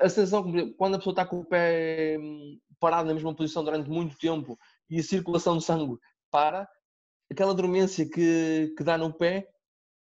A 0.00 0.08
sensação 0.08 0.44
quando 0.76 0.94
a 0.94 0.98
pessoa 0.98 1.12
está 1.12 1.26
com 1.26 1.40
o 1.40 1.44
pé 1.44 2.16
hum, 2.18 2.58
parado 2.78 3.08
na 3.08 3.14
mesma 3.14 3.34
posição 3.34 3.64
durante 3.64 3.90
muito 3.90 4.16
tempo 4.16 4.56
e 4.88 5.00
a 5.00 5.02
circulação 5.02 5.58
de 5.58 5.64
sangue 5.64 5.96
para, 6.30 6.68
aquela 7.30 7.54
dormência 7.54 8.08
que, 8.08 8.72
que 8.76 8.84
dá 8.84 8.96
no 8.96 9.12
pé 9.12 9.48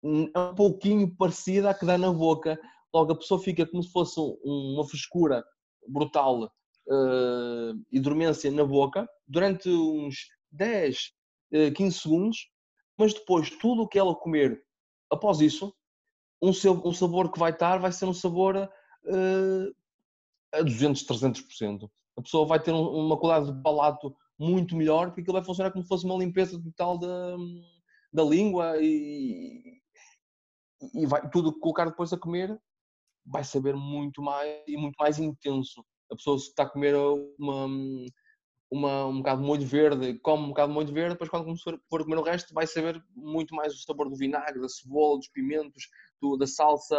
hum, 0.04 0.30
é 0.34 0.40
um 0.40 0.56
pouquinho 0.56 1.16
parecida 1.16 1.72
à 1.72 1.74
que 1.74 1.86
dá 1.86 1.98
na 1.98 2.12
boca. 2.12 2.60
Logo, 2.94 3.12
a 3.12 3.18
pessoa 3.18 3.42
fica 3.42 3.66
como 3.66 3.84
se 3.84 3.92
fosse 3.92 4.20
uma 4.44 4.88
frescura 4.88 5.44
brutal 5.88 6.44
uh, 6.88 7.86
e 7.92 8.00
dormência 8.00 8.52
na 8.52 8.64
boca 8.64 9.08
durante 9.28 9.70
uns 9.70 10.28
10, 10.52 11.12
uh, 11.54 11.74
15 11.74 12.00
segundos, 12.00 12.50
mas 12.98 13.14
depois 13.14 13.50
tudo 13.50 13.84
o 13.84 13.88
que 13.88 14.00
ela 14.00 14.16
comer 14.16 14.62
após 15.12 15.40
isso, 15.40 15.74
um, 16.42 16.50
um 16.50 16.94
sabor 16.94 17.32
que 17.32 17.40
vai 17.40 17.52
estar 17.52 17.78
vai 17.78 17.92
ser 17.92 18.06
um 18.06 18.14
sabor 18.14 18.56
uh, 18.58 19.76
a 20.54 20.62
200, 20.62 21.06
300% 21.06 21.90
a 22.18 22.22
pessoa 22.22 22.46
vai 22.48 22.60
ter 22.60 22.72
uma 22.72 23.18
qualidade 23.18 23.56
de 23.56 23.62
palato 23.62 24.16
muito 24.40 24.76
melhor, 24.76 25.08
porque 25.08 25.22
aquilo 25.22 25.36
vai 25.36 25.44
funcionar 25.44 25.72
como 25.72 25.84
se 25.84 25.88
fosse 25.88 26.06
uma 26.06 26.18
limpeza 26.18 26.62
total 26.62 26.98
da, 26.98 27.38
da 28.12 28.24
língua 28.24 28.76
e, 28.82 29.80
e 30.96 31.06
vai 31.06 31.30
tudo 31.30 31.58
colocar 31.60 31.86
depois 31.86 32.12
a 32.12 32.18
comer 32.18 32.60
vai 33.30 33.44
saber 33.44 33.76
muito 33.76 34.22
mais 34.22 34.64
e 34.66 34.78
muito 34.78 34.96
mais 34.98 35.20
intenso. 35.20 35.86
A 36.10 36.16
pessoa 36.16 36.40
se 36.40 36.48
está 36.48 36.64
a 36.64 36.70
comer 36.70 36.96
uma, 37.38 37.68
uma, 38.70 39.06
um 39.06 39.18
bocado 39.18 39.42
de 39.42 39.48
molho 39.48 39.66
verde, 39.66 40.20
come 40.20 40.44
um 40.44 40.50
bocado 40.50 40.70
de 40.70 40.74
molho 40.74 40.94
verde, 40.94 41.14
depois 41.14 41.30
quando 41.30 41.58
for 41.58 42.04
comer 42.04 42.18
o 42.18 42.22
resto 42.22 42.54
vai 42.54 42.68
saber 42.68 43.02
muito 43.16 43.56
mais 43.56 43.74
o 43.74 43.78
sabor 43.78 44.10
do 44.10 44.16
vinagre, 44.16 44.60
da 44.60 44.70
cebola, 44.70 45.18
dos 45.18 45.30
pimentos, 45.30 45.90
do, 46.22 46.38
da 46.38 46.46
salsa. 46.46 46.98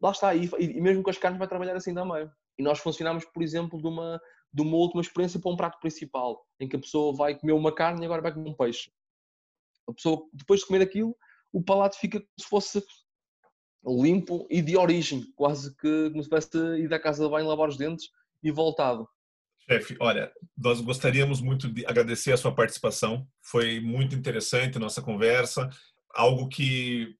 Lá 0.00 0.10
está, 0.10 0.34
e, 0.34 0.50
e 0.58 0.80
mesmo 0.80 1.02
com 1.02 1.10
as 1.10 1.18
carnes 1.18 1.38
vai 1.38 1.48
trabalhar 1.48 1.76
assim 1.76 1.94
também. 1.94 2.28
E 2.58 2.62
nós 2.62 2.78
funcionamos, 2.78 3.24
por 3.24 3.42
exemplo, 3.42 3.80
de 3.80 3.86
uma, 3.86 4.20
de 4.52 4.62
uma 4.62 4.76
última 4.76 5.00
experiência 5.00 5.38
para 5.38 5.50
um 5.50 5.56
prato 5.56 5.78
principal, 5.80 6.44
em 6.58 6.68
que 6.68 6.76
a 6.76 6.80
pessoa 6.80 7.14
vai 7.14 7.38
comer 7.38 7.52
uma 7.52 7.72
carne 7.72 8.02
e 8.02 8.04
agora 8.04 8.22
vai 8.22 8.32
comer 8.32 8.50
um 8.50 8.54
peixe. 8.54 8.90
A 9.88 9.92
pessoa, 9.92 10.26
depois 10.32 10.60
de 10.60 10.66
comer 10.66 10.82
aquilo, 10.82 11.16
o 11.52 11.62
palato 11.62 11.96
fica 11.98 12.18
como 12.18 12.32
se 12.38 12.48
fosse 12.48 12.84
limpo 13.86 14.46
e 14.50 14.60
de 14.60 14.76
origem, 14.76 15.32
quase 15.36 15.74
que 15.76 16.10
como 16.10 16.22
se 16.22 16.28
tivesse 16.28 16.58
ido 16.80 16.94
à 16.94 16.98
casa 16.98 17.24
de 17.24 17.30
banho 17.30 17.46
lavar 17.46 17.68
os 17.68 17.76
dentes 17.76 18.10
e 18.42 18.50
voltado. 18.50 19.08
Chefe, 19.68 19.96
olha, 20.00 20.32
nós 20.56 20.80
gostaríamos 20.80 21.40
muito 21.40 21.68
de 21.68 21.84
agradecer 21.86 22.32
a 22.32 22.36
sua 22.36 22.54
participação. 22.54 23.26
Foi 23.42 23.80
muito 23.80 24.14
interessante 24.14 24.76
a 24.76 24.80
nossa 24.80 25.02
conversa, 25.02 25.68
algo 26.14 26.48
que 26.48 27.14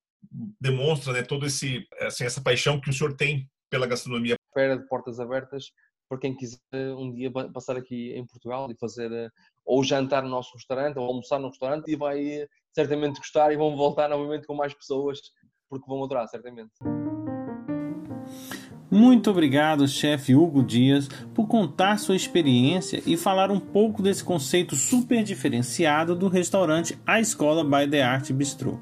demonstra 0.61 1.13
né, 1.13 1.23
todo 1.23 1.47
esse 1.47 1.87
assim, 2.01 2.25
essa 2.25 2.41
paixão 2.41 2.81
que 2.81 2.91
o 2.91 2.93
senhor 2.93 3.15
tem 3.15 3.49
pela 3.71 3.87
gastronomia 3.87 4.37
espera 4.57 4.77
de 4.77 4.89
portas 4.89 5.21
abertas 5.21 5.71
para 6.09 6.19
quem 6.19 6.35
quiser 6.35 6.59
um 6.97 7.13
dia 7.13 7.31
passar 7.53 7.77
aqui 7.77 8.15
em 8.15 8.25
Portugal 8.25 8.71
e 8.71 8.77
fazer 8.77 9.13
eh, 9.13 9.29
ou 9.65 9.83
jantar 9.85 10.23
no 10.23 10.29
nosso 10.29 10.55
restaurante 10.55 10.99
ou 10.99 11.05
almoçar 11.05 11.39
no 11.39 11.49
restaurante 11.49 11.91
e 11.91 11.97
vai 11.97 12.27
eh, 12.27 12.49
certamente 12.73 13.19
gostar 13.19 13.53
e 13.53 13.57
vão 13.57 13.77
voltar 13.77 14.09
novamente 14.09 14.47
com 14.47 14.55
mais 14.55 14.73
pessoas 14.73 15.21
porque 15.69 15.87
vão 15.89 16.03
adorar, 16.05 16.29
certamente. 16.29 16.73
Muito 18.97 19.31
obrigado, 19.31 19.87
chefe 19.87 20.35
Hugo 20.35 20.63
Dias, 20.63 21.07
por 21.35 21.47
contar 21.47 21.99
sua 21.99 22.17
experiência 22.17 23.03
e 23.05 23.15
falar 23.15 23.51
um 23.51 23.61
pouco 23.61 24.01
desse 24.01 24.25
conceito 24.25 24.75
super 24.75 25.23
diferenciado 25.23 26.17
do 26.17 26.29
restaurante 26.29 26.99
A 27.07 27.21
Escola 27.21 27.63
by 27.63 27.91
the 27.91 28.03
Art 28.03 28.33
Bistrô. 28.33 28.79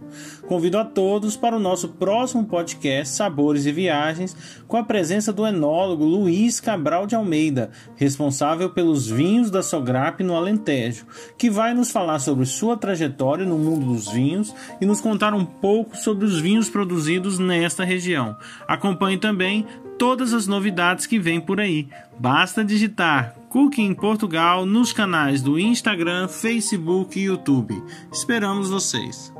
Convido 0.47 0.79
a 0.79 0.85
todos 0.85 1.37
para 1.37 1.57
o 1.57 1.59
nosso 1.59 1.89
próximo 1.89 2.45
podcast 2.45 3.13
Sabores 3.13 3.67
e 3.67 3.73
Viagens, 3.73 4.37
com 4.69 4.77
a 4.77 4.85
presença 4.85 5.33
do 5.33 5.45
enólogo 5.45 6.05
Luiz 6.05 6.61
Cabral 6.61 7.09
de 7.09 7.17
Almeida, 7.17 7.73
responsável 7.97 8.71
pelos 8.71 9.11
vinhos 9.11 9.51
da 9.51 9.65
Sograp 9.65 10.21
no 10.21 10.37
Alentejo, 10.37 11.07
que 11.37 11.51
vai 11.51 11.75
nos 11.75 11.91
falar 11.91 12.21
sobre 12.21 12.47
sua 12.47 12.77
trajetória 12.77 13.45
no 13.45 13.59
mundo 13.59 13.87
dos 13.87 14.13
vinhos 14.13 14.55
e 14.81 14.87
nos 14.87 15.01
contar 15.01 15.35
um 15.35 15.45
pouco 15.45 15.97
sobre 15.97 16.25
os 16.25 16.39
vinhos 16.41 16.71
produzidos 16.71 17.41
nesta 17.41 17.83
região. 17.83 18.37
Acompanhe 18.69 19.19
também 19.19 19.67
todas 19.99 20.33
as 20.33 20.47
novidades 20.47 21.07
que 21.07 21.19
vêm 21.19 21.41
por 21.41 21.61
aí. 21.61 21.89
Basta 22.19 22.65
digitar 22.65 23.35
Cooking 23.49 23.95
Portugal 23.95 24.67
nos 24.67 24.93
canais 24.93 25.43
do 25.43 25.59
Instagram, 25.59 26.29
Facebook 26.29 27.19
e 27.19 27.25
YouTube. 27.25 27.81
Esperamos 28.13 28.71
vocês! 28.71 29.33